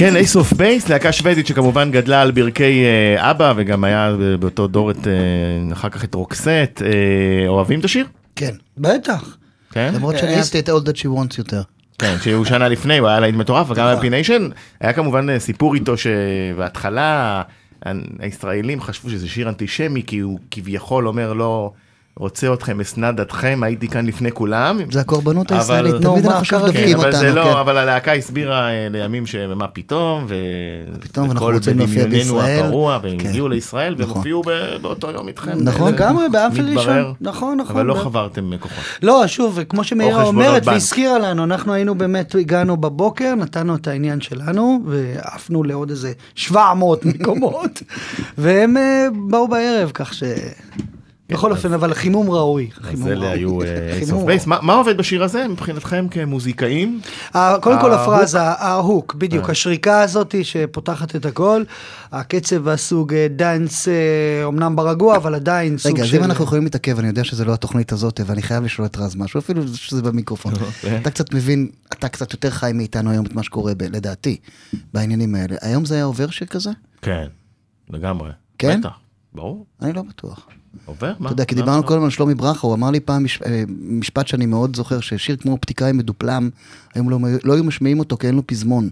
כן, 0.00 0.16
אייס 0.16 0.36
אוף 0.36 0.52
בייס, 0.52 0.88
להקה 0.88 1.12
שוודית 1.12 1.46
שכמובן 1.46 1.90
גדלה 1.90 2.22
על 2.22 2.30
ברכי 2.30 2.84
אה, 2.84 3.30
אבא 3.30 3.52
וגם 3.56 3.84
היה 3.84 4.16
באותו 4.40 4.66
דור 4.66 4.90
את, 4.90 5.06
אה, 5.06 5.72
אחר 5.72 5.88
כך 5.88 6.04
את 6.04 6.14
רוקסט, 6.14 6.82
אה, 6.82 7.48
אוהבים 7.48 7.80
את 7.80 7.84
השיר? 7.84 8.06
כן. 8.36 8.50
בטח. 8.78 9.36
כן? 9.72 9.92
למרות 9.94 10.18
שאני 10.18 10.36
אהבתי 10.36 10.58
את 10.58 10.68
All 10.68 10.72
That 10.72 10.96
She 10.96 11.04
Wants 11.04 11.34
יותר. 11.38 11.62
כן, 11.98 12.16
שהוא 12.22 12.44
שנה 12.44 12.68
לפני, 12.68 12.98
הוא 12.98 13.08
היה 13.08 13.20
להיט 13.20 13.34
מטורף, 13.34 13.70
וגם 13.70 13.86
Happy 13.86 14.10
Nation, 14.10 14.48
היה 14.80 14.92
כמובן 14.92 15.30
אה, 15.30 15.38
סיפור 15.38 15.74
איתו 15.74 15.94
שבהתחלה 15.96 17.42
הישראלים 18.18 18.80
חשבו 18.80 19.10
שזה 19.10 19.28
שיר 19.28 19.48
אנטישמי, 19.48 20.02
כי 20.06 20.18
הוא 20.18 20.38
כביכול 20.50 21.08
אומר 21.08 21.32
לא 21.32 21.72
רוצה 22.16 22.54
אתכם, 22.54 22.80
אשנא 22.80 23.10
דתכם, 23.10 23.60
הייתי 23.62 23.88
כאן 23.88 24.06
לפני 24.06 24.32
כולם. 24.32 24.78
זה 24.90 25.00
הקורבנות 25.00 25.52
הישראלית, 25.52 25.94
נו, 25.94 26.12
תמיד 26.12 26.26
אנחנו 26.26 26.46
ככה 26.46 26.66
דופקים 26.66 26.86
כן, 26.86 26.94
אבל 26.94 27.06
אותנו, 27.06 27.20
זה 27.20 27.32
לא, 27.32 27.44
כן. 27.44 27.50
אבל 27.50 27.76
הלהקה 27.78 28.12
הסבירה 28.12 28.70
אה, 28.70 28.88
לימים 28.90 29.26
שמה 29.26 29.68
פתאום, 29.68 30.26
וכל 30.28 31.58
בדמיוננו. 31.58 32.42
הפרוע, 32.42 32.98
והם 33.02 33.18
כן. 33.18 33.28
הגיעו 33.28 33.48
לישראל, 33.48 33.94
והם 33.98 34.02
נכון. 34.02 34.16
הופיעו 34.16 34.42
באותו 34.82 35.10
יום 35.10 35.28
איתכם. 35.28 35.58
נכון, 35.60 35.92
לגמרי, 35.94 36.28
מתברר, 36.28 36.76
ראשון. 36.76 37.14
נכון, 37.20 37.58
נכון. 37.58 37.76
אבל 37.76 37.86
לא 37.86 37.94
חברתם 37.94 38.50
כוחות. 38.60 38.84
לא, 39.02 39.26
שוב, 39.26 39.58
כמו 39.68 39.84
שמאירה 39.84 40.22
אומרת. 40.22 40.66
והזכירה 40.66 41.18
לנו, 41.18 41.44
אנחנו 41.44 41.72
היינו 41.72 41.94
באמת, 41.94 42.34
הגענו 42.34 42.76
בבוקר, 42.76 43.34
נתנו 43.34 43.74
את 43.74 43.88
העניין 43.88 44.20
שלנו, 44.20 44.80
ועפנו 44.86 45.62
לעוד 45.62 45.90
איזה 45.90 46.12
700 46.34 47.04
מקומות, 47.04 47.82
והם 48.38 48.76
אה, 48.76 49.06
באו 49.28 49.48
בערב, 49.48 49.90
כך 49.94 50.14
ש... 50.14 50.22
בכל 51.30 51.52
אופן, 51.52 51.72
אבל 51.72 51.94
חימום 51.94 52.30
ראוי. 52.30 52.70
אז 52.92 53.06
אלה. 53.06 53.30
היו 53.30 53.62
אייס 53.62 53.98
חימום 53.98 54.20
אוף 54.20 54.26
בייס. 54.26 54.46
מה 54.46 54.74
עובד 54.74 54.96
בשיר 54.96 55.24
הזה 55.24 55.48
מבחינתכם 55.48 56.06
כמוזיקאים? 56.10 57.00
אה, 57.34 57.56
קודם 57.60 57.80
כל. 57.80 57.92
הפרזה, 57.92 58.42
ה 58.42 58.54
hook, 58.54 59.14
בדיוק, 59.14 59.46
אה. 59.46 59.50
השריקה 59.50 60.02
הזאת 60.02 60.34
שפותחת 60.42 61.16
את 61.16 61.26
הכל, 61.26 61.62
הקצב 62.12 62.56
והסוג 62.64 63.14
אה, 63.14 63.26
דאנס, 63.30 63.88
אה, 63.88 63.94
אומנם 64.44 64.76
ברגוע, 64.76 65.16
אבל 65.16 65.34
עדיין 65.34 65.78
סוג 65.78 65.96
של... 65.96 66.02
רגע, 66.02 66.08
אז 66.08 66.14
אם 66.14 66.24
אנחנו 66.24 66.44
יכולים 66.44 66.64
להתעכב, 66.64 66.98
אני 66.98 67.08
יודע 67.08 67.24
שזה 67.24 67.44
לא 67.44 67.52
התוכנית 67.52 67.92
הזאת, 67.92 68.20
ואני 68.26 68.42
חייב 68.42 68.64
לשאול 68.64 68.86
את 68.86 68.96
רז 68.96 69.16
משהו, 69.16 69.38
אפילו 69.38 69.62
שזה 69.74 70.02
במיקרופון. 70.02 70.52
אוקיי. 70.52 70.98
אתה 70.98 71.10
קצת 71.10 71.34
מבין, 71.34 71.68
אתה 71.92 72.08
קצת 72.08 72.32
יותר 72.32 72.50
חי 72.50 72.70
מאיתנו 72.74 73.10
היום 73.10 73.26
את 73.26 73.34
מה 73.34 73.42
שקורה, 73.42 73.72
לדעתי, 73.80 74.36
בעניינים 74.94 75.34
האלה. 75.34 75.56
היום 75.60 75.84
זה 75.84 75.94
היה 75.94 76.04
עובר 76.04 76.30
שיר 76.30 76.46
כזה? 76.46 76.70
כן, 77.02 77.26
לגמרי. 77.90 78.30
כן? 78.58 78.80
בטח, 78.80 78.90
ברור, 79.34 79.66
אני 79.82 79.92
לא 79.92 80.02
בטוח. 80.02 80.46
עובר, 80.84 81.12
מה? 81.18 81.26
אתה 81.28 81.34
יודע, 81.34 81.44
כי 81.44 81.54
דיברנו? 81.54 81.86
כל 81.86 81.92
הזמן 81.94 82.04
על 82.04 82.10
שלומי 82.10 82.34
ברכה, 82.34 82.66
הוא 82.66 82.74
אמר 82.74 82.90
לי 82.90 83.00
פעם 83.00 83.24
אה, 83.46 83.62
משפט 83.68 84.26
שאני 84.28 84.46
מאוד 84.46 84.76
זוכר, 84.76 85.00
ששיר 85.00 85.36
כמו 85.36 85.58
פתיקאי 85.60 85.92
מדופלם, 85.92 86.50
היום 86.94 87.10
לא 87.10 87.18
לא 87.44 87.54
היו 87.54 87.64
משמיעים 87.64 87.98
אותו 87.98 88.16
כי 88.16 88.26
אין 88.26 88.34
לו 88.34 88.46
פזמון. 88.46 88.88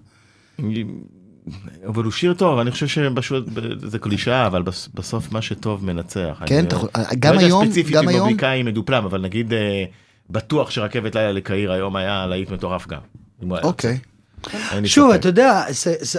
אבל 1.86 2.04
הוא 2.04 2.12
שיר 2.12 2.34
טוב, 2.34 2.58
אני 2.58 2.70
חושב 2.70 2.86
שזה 2.86 3.98
קלישאה, 3.98 4.46
אבל 4.46 4.62
בס- 4.62 4.88
בסוף 4.94 5.32
מה 5.32 5.42
שטוב 5.42 5.84
מנצח. 5.84 6.42
כן, 6.46 6.64
אתה 6.64 6.76
יכול- 6.76 6.88
גם 7.18 7.34
לא 7.34 7.40
היום- 7.40 7.60
יודע 7.62 7.72
ספציפית 7.72 7.94
גם 7.94 8.08
היום- 8.08 8.28
מדופלם, 8.64 9.04
אבל 9.04 9.20
נגיד 9.20 9.52
אה, 9.52 9.84
בטוח 10.30 10.70
שרכבת 10.70 11.14
לילה 11.14 11.32
לקהיר 11.32 11.72
היום 11.72 11.96
היה 11.96 12.26
להיט 12.26 12.50
מטורף 12.50 12.86
גם. 12.86 13.00
אוקיי. 13.50 13.98
שוב. 14.84 15.10
אתה 15.10 15.28
יודע, 15.28 15.62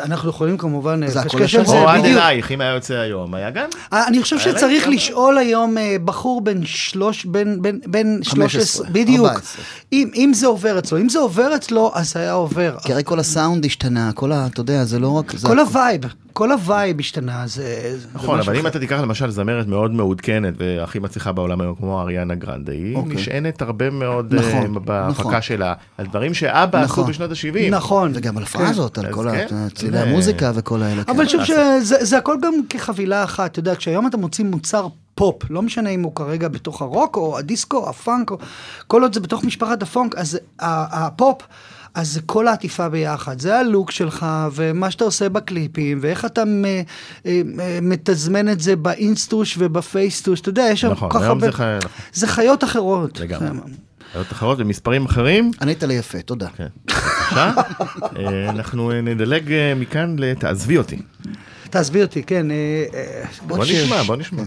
אנחנו 0.03 0.30
יכולים 0.30 0.57
כמובן 0.57 1.03
אה, 1.03 1.07
לקשקש 1.07 1.36
על 1.36 1.43
השבוע. 1.43 1.65
זה, 1.65 1.82
או 1.82 1.89
עד 1.89 1.99
בדיוק. 1.99 2.17
אלייך, 2.17 2.51
אם 2.51 2.61
היה 2.61 2.74
יוצא 2.74 2.93
היום, 2.93 3.34
היה 3.34 3.49
גם. 3.49 3.70
אה, 3.93 4.07
אני 4.07 4.22
חושב 4.22 4.39
שצריך 4.39 4.88
לשאול 4.88 5.38
היום 5.38 5.78
אה, 5.78 5.95
בחור 6.05 6.41
בן 6.41 6.65
שלוש, 6.65 7.26
בן, 7.26 7.61
בן, 7.61 7.78
בן 7.86 8.24
13, 8.24 8.61
15, 8.61 8.88
בדיוק, 8.91 9.28
14. 9.28 9.63
אם, 9.93 10.09
אם 10.15 10.32
זה 10.34 10.47
עובר 10.47 10.80
אצלו, 10.80 10.97
אם 10.97 11.09
זה 11.09 11.20
עובר 11.20 11.55
אצלו, 11.55 11.91
אז 11.93 12.17
היה 12.17 12.32
עובר. 12.32 12.76
כי 12.84 12.93
הרי 12.93 13.01
כל 13.05 13.20
הסאונד 13.20 13.65
השתנה, 13.65 14.11
כל 14.15 14.32
ה... 14.32 14.47
אתה 14.47 14.61
יודע, 14.61 14.84
זה 14.86 14.99
לא 14.99 15.11
רק... 15.11 15.32
כל 15.32 15.38
הכל- 15.38 15.59
ה 15.60 15.66
vibe, 15.66 16.02
כל 16.34 16.51
ה 16.52 16.61
vibe 16.61 17.00
השתנה, 16.99 17.43
זה... 17.47 17.95
נכון, 18.13 18.39
אבל 18.39 18.57
אם. 18.57 18.67
אתה 18.67 18.80
תיקח 18.80 18.99
למשל 18.99 19.30
זמרת 19.30 19.67
מאוד 19.67 19.91
מעודכנת 19.91 20.53
והכי 20.57 20.99
מצליחה 20.99 21.32
בעולם 21.32 21.61
היום, 21.61 21.76
כמו 21.76 22.01
אריאנה 22.01 22.36
גרנדה, 22.36 22.72
היא 22.72 22.95
אוקיי. 22.95 23.15
נשענת 23.15 23.61
הרבה 23.61 23.89
מאוד 23.89 24.34
נכון, 24.34 24.51
אה, 24.51 24.67
נכון. 24.67 24.86
בהפקה 24.86 25.41
שלה, 25.41 25.74
על 25.97 26.05
דברים 26.05 26.34
שאבא 26.34 26.80
עשו 26.82 26.91
נכון. 26.93 27.09
בשנות 27.09 27.32
ה-70. 27.32 27.72
נכון. 27.72 28.09
וגם 28.14 28.38
על 28.38 28.45
כן. 28.45 28.60
הפרזות, 28.64 28.97
על 28.97 29.05
אז 29.05 29.14
כל 29.14 29.28
כן, 29.32 29.55
ה- 29.55 29.68
צלילי 29.76 29.97
זה- 29.97 30.03
המוזיקה 30.03 30.51
וכל 30.55 30.84
האלה. 30.84 31.03
כן. 31.03 31.12
אבל 31.12 31.28
שזה 31.28 31.80
זה 32.05 32.18
הכל 32.18 32.38
גם 32.41 32.53
כחבילה 32.70 33.24
אחת, 33.24 33.51
אתה 33.51 33.60
יודע, 33.60 33.76
כשהיום 33.76 34.07
אתה 34.07 34.18
מוציא 34.18 34.45
מוצר 34.45 34.88
פופ, 35.16 35.36
לא 35.49 35.62
משנה 35.62 35.89
אם 35.89 36.03
הוא 36.03 36.16
כרגע 36.16 36.47
בתוך 36.47 36.82
הרוק 36.82 37.18
או 37.18 37.38
הדיסקו, 37.38 37.89
הפאנק, 37.89 38.32
או 38.32 38.38
כל 38.88 39.01
עוד 39.01 39.14
זה 39.14 39.20
בתוך 39.20 39.43
משפחת 39.43 39.84
הפונק, 39.84 40.16
אז 40.16 40.39
ה- 40.60 41.05
הפופ, 41.07 41.41
אז 41.95 42.14
זה 42.14 42.22
כל 42.26 42.47
העטיפה 42.47 42.89
ביחד, 42.89 43.39
זה 43.39 43.60
הלוק 43.60 43.91
שלך, 43.91 44.26
ומה 44.53 44.91
שאתה 44.91 45.03
עושה 45.03 45.30
בקליפים, 45.30 45.97
ואיך 46.01 46.26
אתה 46.26 46.45
מ- 46.45 46.66
אה, 46.66 46.82
אה, 47.26 47.41
מתזמן 47.82 48.49
את 48.49 48.60
זה 48.60 48.76
באינסטוש 48.76 49.55
ובפייסטוש, 49.60 50.41
אתה 50.41 50.49
יודע, 50.49 50.68
יש 50.72 50.82
שם 50.82 50.91
נכון, 50.91 51.10
כל 51.10 51.20
כך 51.20 51.26
הרבה... 51.26 51.45
זה 51.47 51.51
חי- 51.51 51.64
נכון. 51.78 51.91
זה 52.14 52.28
חיות 52.28 52.64
אחרות. 52.64 53.20
לגמרי. 53.20 53.49
בעיות 54.14 54.32
אחרות 54.32 54.57
ומספרים 54.62 55.05
אחרים. 55.05 55.51
ענית 55.62 55.84
לי 55.84 55.93
יפה, 55.93 56.22
תודה. 56.22 56.47
כן, 56.57 56.68
בבקשה. 57.32 57.52
אה, 58.18 58.50
אנחנו 58.50 58.92
אה, 58.92 59.02
נדלג 59.02 59.52
אה, 59.52 59.74
מכאן 59.76 60.16
ל"תעזבי 60.20 60.78
אותי". 60.78 60.98
תעזבי 61.70 62.02
אותי, 62.02 62.24
כן. 62.24 62.48
בוא. 63.48 63.66
נשמע, 63.66 64.04
בוא 64.04 64.16
נשמע. 64.16 64.44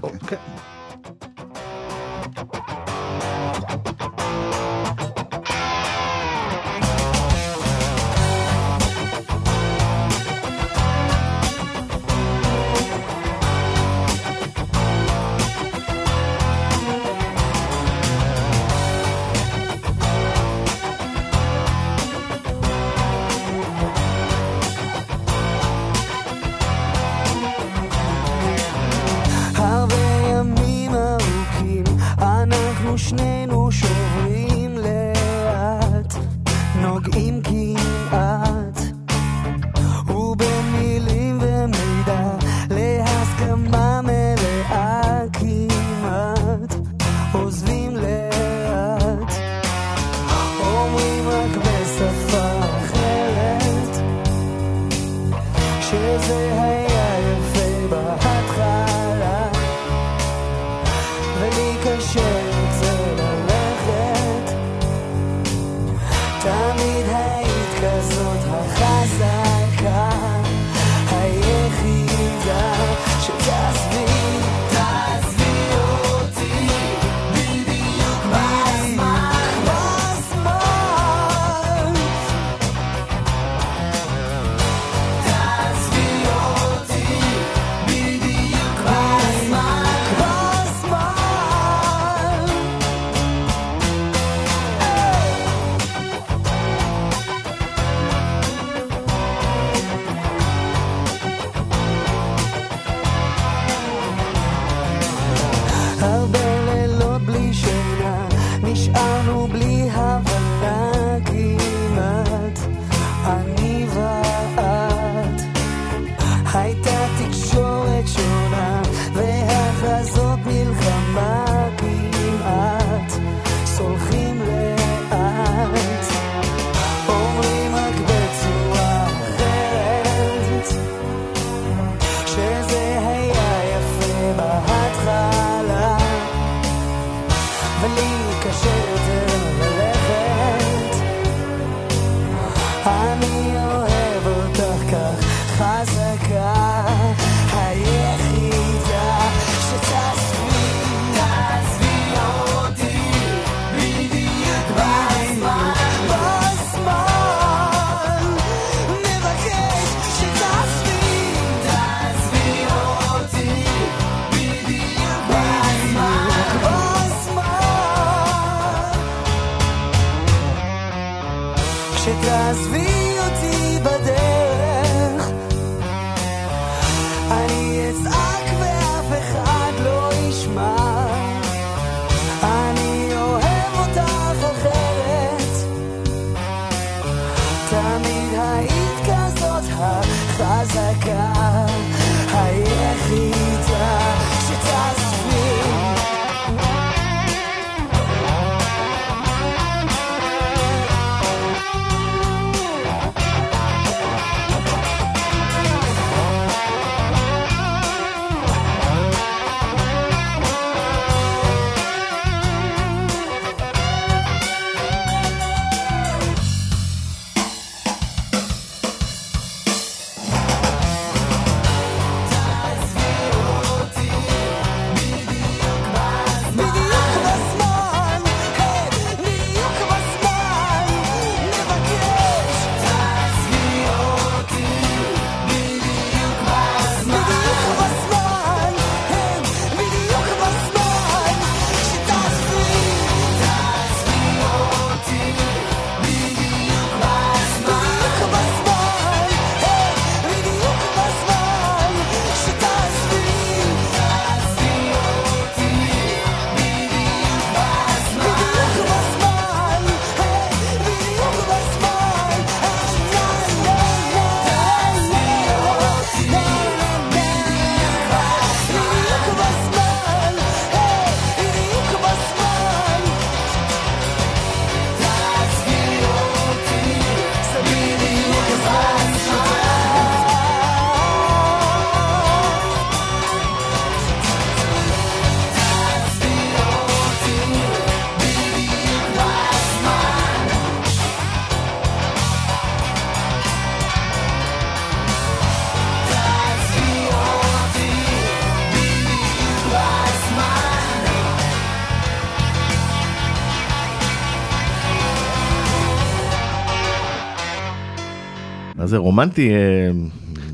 זה 308.93 308.99
רומנטי? 308.99 309.51
אה, 309.51 309.57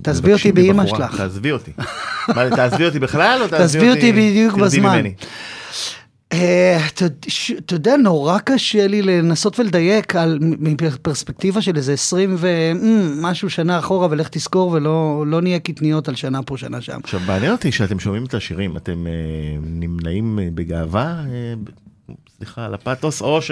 תעזבי 0.02 0.32
אותי 0.32 0.52
מבחורה, 0.52 0.86
שלך. 0.86 1.16
תעזבי 1.16 1.52
אותי. 1.52 1.70
מה, 2.28 2.50
תעזבי 2.56 2.86
אותי 2.86 2.98
בכלל 2.98 3.42
או 3.42 3.48
תעזבי 3.58 3.90
אותי 3.90 4.12
בדיוק 4.12 4.54
בזמן. 4.54 5.02
אה, 6.32 6.86
אתה 7.58 7.74
יודע, 7.74 7.96
נורא 7.96 8.38
קשה 8.38 8.86
לי 8.86 9.02
לנסות 9.02 9.58
ולדייק 9.58 10.16
על 10.16 10.38
מפרספקטיבה 10.40 11.62
של 11.62 11.76
איזה 11.76 11.92
20 11.92 12.36
ומשהו 12.38 13.50
שנה 13.50 13.78
אחורה, 13.78 14.08
ולך 14.10 14.28
תזכור 14.28 14.70
ולא 14.70 15.24
לא 15.26 15.40
נהיה 15.40 15.58
קטניות 15.58 16.08
על 16.08 16.14
שנה 16.14 16.42
פה, 16.42 16.56
שנה 16.56 16.80
שם. 16.80 16.98
עכשיו 17.04 17.20
מעניין 17.26 17.52
אותי 17.52 17.72
שאתם 17.72 17.98
שומעים 17.98 18.24
את 18.24 18.34
השירים, 18.34 18.76
אתם 18.76 19.06
אה, 19.06 19.12
נמנעים 19.62 20.38
אה, 20.38 20.48
בגאווה, 20.54 21.24
אה, 21.30 21.54
סליחה 22.36 22.64
על 22.64 22.74
הפתוס, 22.74 23.22
או 23.22 23.42
ש... 23.42 23.50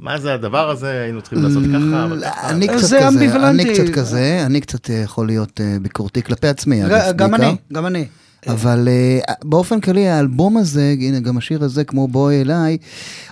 מה 0.00 0.20
זה 0.20 0.34
הדבר 0.34 0.70
הזה, 0.70 1.00
היינו 1.02 1.20
צריכים 1.22 1.42
לעשות 1.42 1.62
ככה, 1.64 2.04
אבל 2.04 2.20
ככה. 2.24 2.50
אני 2.50 2.68
קצת 2.68 2.78
זה 2.78 2.98
כזה. 3.00 3.48
אני 3.50 3.64
קצת 3.74 3.94
כזה, 3.94 4.42
אני 4.46 4.60
קצת 4.60 4.90
אה, 4.90 4.94
יכול 4.94 5.26
להיות 5.26 5.60
אה, 5.60 5.76
ביקורתי 5.82 6.22
כלפי 6.22 6.48
עצמי, 6.48 6.80
גם. 7.16 7.34
אני, 7.34 7.56
גם 7.72 7.86
אני. 7.86 8.06
אבל 8.46 8.88
אה, 8.88 9.32
באופן 9.44 9.80
כללי 9.80 10.08
האלבום 10.08 10.56
הזה, 10.56 10.94
הנה 11.00 11.20
גם 11.20 11.38
השיר 11.38 11.64
הזה 11.64 11.84
כמו 11.84 12.08
בואי 12.08 12.40
אליי, 12.40 12.78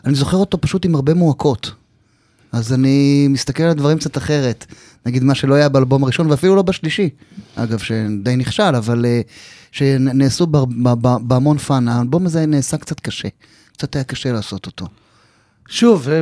אני 0.05 0.15
זוכר 0.15 0.37
אותו 0.37 0.61
פשוט 0.61 0.85
עם 0.85 0.95
הרבה 0.95 1.15
מועקות. 1.15 1.71
אז 2.53 2.73
אני 2.73 3.27
מסתכל 3.31 3.63
על 3.63 3.71
הדברים 3.71 3.99
קצת 3.99 4.17
אחרת. 4.17 4.67
נגיד 5.07 5.23
מה 5.25 5.35
שלא 5.35 5.55
היה 5.55 5.69
באלבום 5.69 6.05
הראשון 6.05 6.31
ואפילו 6.31 6.57
לא 6.57 6.63
בשלישי. 6.63 7.09
אגב, 7.57 7.79
שדי 7.79 8.37
נכשל, 8.37 8.75
אבל 8.77 9.05
אה, 9.05 9.29
שנעשו 9.73 10.47
בה- 10.47 10.65
בה- 10.83 10.95
בה- 10.95 11.19
בהמון 11.21 11.59
fun. 11.59 11.89
האלבום 11.89 12.27
הזה 12.27 12.47
נעשה 12.47 12.77
קצת 12.77 13.01
קשה. 13.01 13.29
קצת 13.73 13.95
היה 13.95 14.05
קשה 14.05 14.33
לעשות 14.33 14.67
אותו. 14.67 14.87
שוב, 15.69 16.09
אה, 16.09 16.21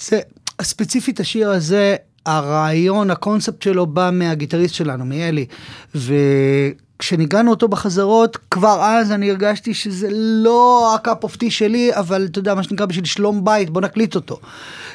זה, 0.00 0.20
ספציפית 0.62 1.20
השיר 1.20 1.50
הזה, 1.50 1.96
הרעיון, 2.26 3.10
הקונספט 3.10 3.62
שלו 3.62 3.86
בא 3.86 4.10
מהגיטריסט 4.12 4.74
שלנו, 4.74 5.04
מאלי. 5.04 5.46
וכשניגענו 5.94 7.50
אותו 7.50 7.68
בחזרות, 7.68 8.36
כבר 8.50 8.80
אז 8.82 9.12
אני 9.12 9.30
הרגשתי 9.30 9.74
שזה 9.74 10.08
לא 10.12 10.92
ה 10.94 11.01
cup 11.01 11.22
of 11.24 11.36
tea 11.36 11.50
שלי, 11.50 11.90
אבל 11.94 12.24
אתה 12.30 12.38
יודע, 12.38 12.54
מה 12.54 12.62
שנקרא 12.62 12.86
בשביל 12.86 13.04
שלום 13.04 13.44
בית, 13.44 13.70
בוא 13.70 13.80
נקליט 13.80 14.14
אותו. 14.14 14.40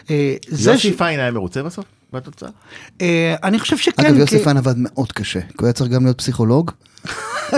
אה, 0.09 0.35
זה 0.47 0.71
יוסי 0.71 0.91
ש... 0.93 0.97
פיין 0.97 1.19
היה 1.19 1.31
מרוצה 1.31 1.63
בסוף, 1.63 1.85
בתוצאה? 2.13 2.49
אה, 3.01 3.35
אני 3.43 3.59
חושב 3.59 3.77
שכן, 3.77 4.05
אגב, 4.05 4.17
יוסי 4.17 4.39
פיין 4.43 4.57
עבד 4.57 4.73
מאוד 4.77 5.11
קשה. 5.11 5.41
כי 5.41 5.47
הוא 5.59 5.65
היה 5.65 5.73
צריך 5.73 5.91
גם 5.91 6.03
להיות 6.03 6.17
פסיכולוג. 6.17 6.71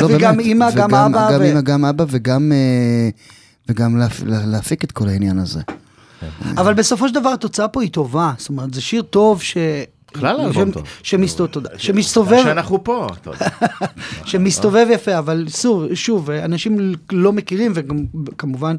וגם 0.09 0.39
אמא, 0.39 0.71
גם 0.71 0.87
וגם- 0.89 1.15
אבא, 1.15 1.33
גם 1.33 1.41
אמא, 1.43 1.61
גם 1.61 1.85
אבא, 1.85 2.05
וגם... 2.09 2.51
וגם 3.69 3.97
להפ- 4.03 4.23
לה- 4.25 4.45
להפיק 4.45 4.83
את 4.83 4.91
כל 4.91 5.07
העניין 5.07 5.39
הזה. 5.39 5.59
אבל 6.57 6.73
בסופו 6.73 7.07
של 7.07 7.13
דבר 7.13 7.29
התוצאה 7.29 7.67
פה 7.67 7.81
היא 7.81 7.91
טובה, 7.91 8.33
זאת 8.37 8.49
אומרת, 8.49 8.73
זה 8.73 8.81
שיר 8.81 9.01
טוב 9.01 9.41
ש... 9.41 9.57
בכלל 10.15 10.39
האלבום 10.39 10.69
ש- 10.71 10.73
טוב. 10.73 10.83
שמסתובב, 11.03 11.51
תודה. 11.51 11.69
שמסתובב, 11.77 12.41
שאנחנו 12.43 12.83
פה, 12.83 13.07
יודע. 13.29 13.47
שמסתובב 14.25 14.87
יפה, 14.91 15.17
אבל 15.17 15.45
שוב, 15.49 15.83
שוב, 15.93 16.29
אנשים 16.31 16.77
לא 17.11 17.33
מכירים, 17.33 17.73
וכמובן, 18.27 18.75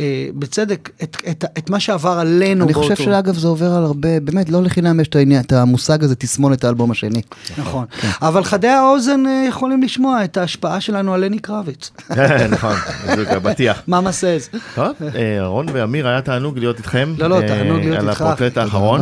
אה, 0.00 0.04
בצדק, 0.34 0.90
את, 1.02 1.16
את, 1.30 1.44
את 1.58 1.70
מה 1.70 1.80
שעבר 1.80 2.10
עלינו 2.18 2.64
אני 2.64 2.72
באותו. 2.72 2.88
חושב 2.88 3.04
שאגב 3.04 3.34
זה 3.34 3.48
עובר 3.48 3.72
על 3.72 3.84
הרבה, 3.84 4.20
באמת 4.20 4.48
לא 4.50 4.62
לחינם 4.62 5.00
יש 5.00 5.08
את 5.08 5.16
העניין- 5.16 5.40
את 5.42 5.52
המושג 5.52 6.04
הזה 6.04 6.14
תסמונת 6.16 6.64
האלבום 6.64 6.90
השני. 6.90 7.22
נכון. 7.58 7.84
אבל 8.22 8.44
חדי 8.44 8.68
האוזן 8.68 9.26
אה, 9.26 9.44
יכולים 9.48 9.82
לשמוע 9.82 10.24
את 10.24 10.36
ההשפעה 10.36 10.80
שלנו 10.80 11.14
על 11.14 11.24
לני 11.24 11.38
קרביץ. 11.38 11.90
נכון, 12.50 12.74
בדיוק, 13.10 13.28
הבטיח. 13.28 13.82
מה 13.86 14.00
מסז? 14.00 14.48
טוב, 14.74 14.86
אה, 15.14 15.46
רון 15.46 15.66
ואמיר, 15.72 16.08
היה 16.08 16.20
תענוג 16.22 16.58
להיות 16.58 16.78
איתכם. 16.78 17.14
לא, 17.18 17.26
לא, 17.30 17.40
תענוג 17.46 17.80
להיות 17.80 17.98
על 17.98 18.08
איתך. 18.08 18.20
הפורטרט 18.20 18.52
תודה 18.52 18.64
האחרון. 18.64 19.00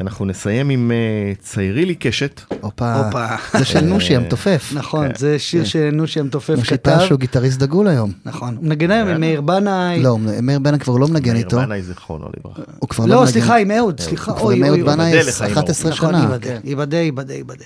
אנחנו 0.00 0.24
נסיים 0.24 0.70
עם 0.70 0.92
אה, 0.92 1.32
ציירי 1.38 1.84
לי 1.84 1.94
קשת. 1.94 2.40
הופה. 2.60 2.94
זה 3.58 3.64
של 3.64 3.80
נושי 3.80 4.16
המתופף. 4.16 4.72
נכון, 4.76 5.06
זה 5.16 5.38
שיר 5.38 5.64
שנושי 5.64 6.20
המתופף 6.20 6.54
נושי 6.58 6.70
כתב. 6.70 6.98
פש 6.98 7.10
הוא 7.10 7.18
גיטריסט 7.18 7.58
דגול 7.58 7.88
היום. 7.88 8.12
נכון. 8.24 8.56
הוא 8.56 8.64
מנגן 8.64 8.90
היום 8.90 9.08
עם 9.08 9.20
מאיר 9.20 9.40
בנאי. 9.40 10.02
לא, 10.02 10.18
מאיר 10.18 10.58
בנה 10.58 10.78
כבר 10.78 10.96
לא 10.96 11.08
מנגן 11.08 11.32
מאיר 11.32 11.44
איתו. 11.44 11.56
בנאי 11.56 11.82
זיכרונו 11.82 12.28
לברכה. 12.36 12.62
הוא 12.78 12.88
כבר 12.88 13.06
לא 13.06 13.14
לא, 13.14 13.20
מנגן. 13.20 13.32
סליחה, 13.32 13.56
עם 13.56 13.70
אהוד, 13.70 14.00
סליחה, 14.00 14.32
כבר 14.32 14.42
אוי, 14.42 14.56
עם 14.56 14.64
אהוד. 14.64 14.80
בנאי 14.80 15.06
ייבדל 15.10 15.28
לחיים 15.28 15.52
11 15.52 15.90
ארוכים. 15.90 16.08
נכון, 16.08 16.20
שנה. 16.20 16.60
ייבדל, 16.64 16.96
ייבדל, 16.96 17.34
ייבדל. 17.34 17.64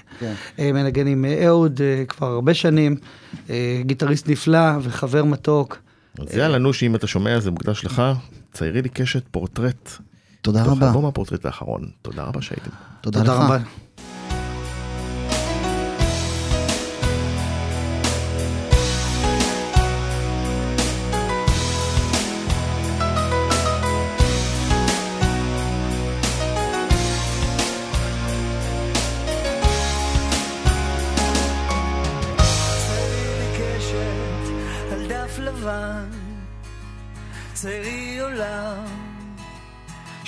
אה, 0.59 0.72
מנגן 0.72 1.07
עם 1.07 1.24
אה, 1.24 1.47
אהוד 1.47 1.81
אה, 1.83 2.05
כבר 2.05 2.27
הרבה 2.27 2.55
שנים, 2.55 2.97
גיטריסט 3.81 4.29
נפלא 4.29 4.70
וחבר 4.83 5.24
מתוק. 5.24 5.79
אז 6.18 6.37
יאללה, 6.37 6.59
נושי, 6.59 6.87
אם 6.87 6.95
אתה 6.95 7.07
שומע, 7.07 7.41
זה 7.41 7.51
מוקדש 7.51 7.85
לך. 7.85 8.03
ציירי 8.53 8.83
לי 8.83 8.89
קשת 8.89 9.22
פורטרט. 9.31 9.99
תודה 10.47 10.64
תוך 10.64 10.72
רבה. 10.72 10.88
אלבום 10.88 11.07
הפורטרט 11.07 11.47
האחרון. 11.47 11.82
תודה 12.03 12.22
רבה 12.22 12.42
שהייתם. 12.42 12.70
תודה 13.01 13.20
תודה 13.20 13.57
לך. 13.57 13.86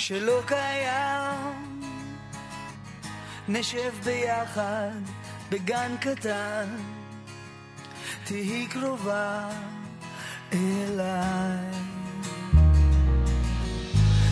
שלא 0.09 0.41
קיים. 0.45 1.81
נשב 3.47 3.91
ביחד 4.03 5.01
בגן 5.49 5.95
קטן, 5.99 6.65
תהי 8.23 8.67
קרובה 8.67 9.49
אליי. 10.53 11.71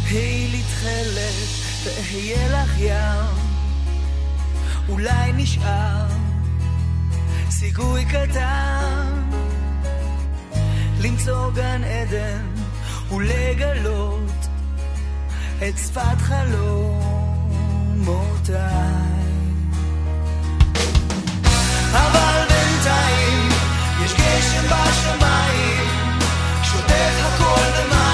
היי 0.09 0.47
לי 0.47 0.61
תכלת, 0.63 1.47
ואהיה 1.85 2.63
לך 2.63 2.79
ים, 2.79 3.35
אולי 4.89 5.33
נשאר 5.33 6.07
סיכוי 7.49 8.05
קטן 8.05 9.29
למצוא 11.01 11.51
גן 11.51 11.83
עדן 11.83 12.45
ולגלות 13.11 14.46
את 15.59 15.77
שפת 15.77 16.21
חלומותיי. 16.21 17.17
אבל 21.91 22.45
בינתיים 22.49 23.49
יש 24.05 24.13
גשם 24.13 24.63
בשמיים, 24.65 26.19
שוטף 26.63 27.13
הכל 27.19 27.61
במים, 27.75 28.06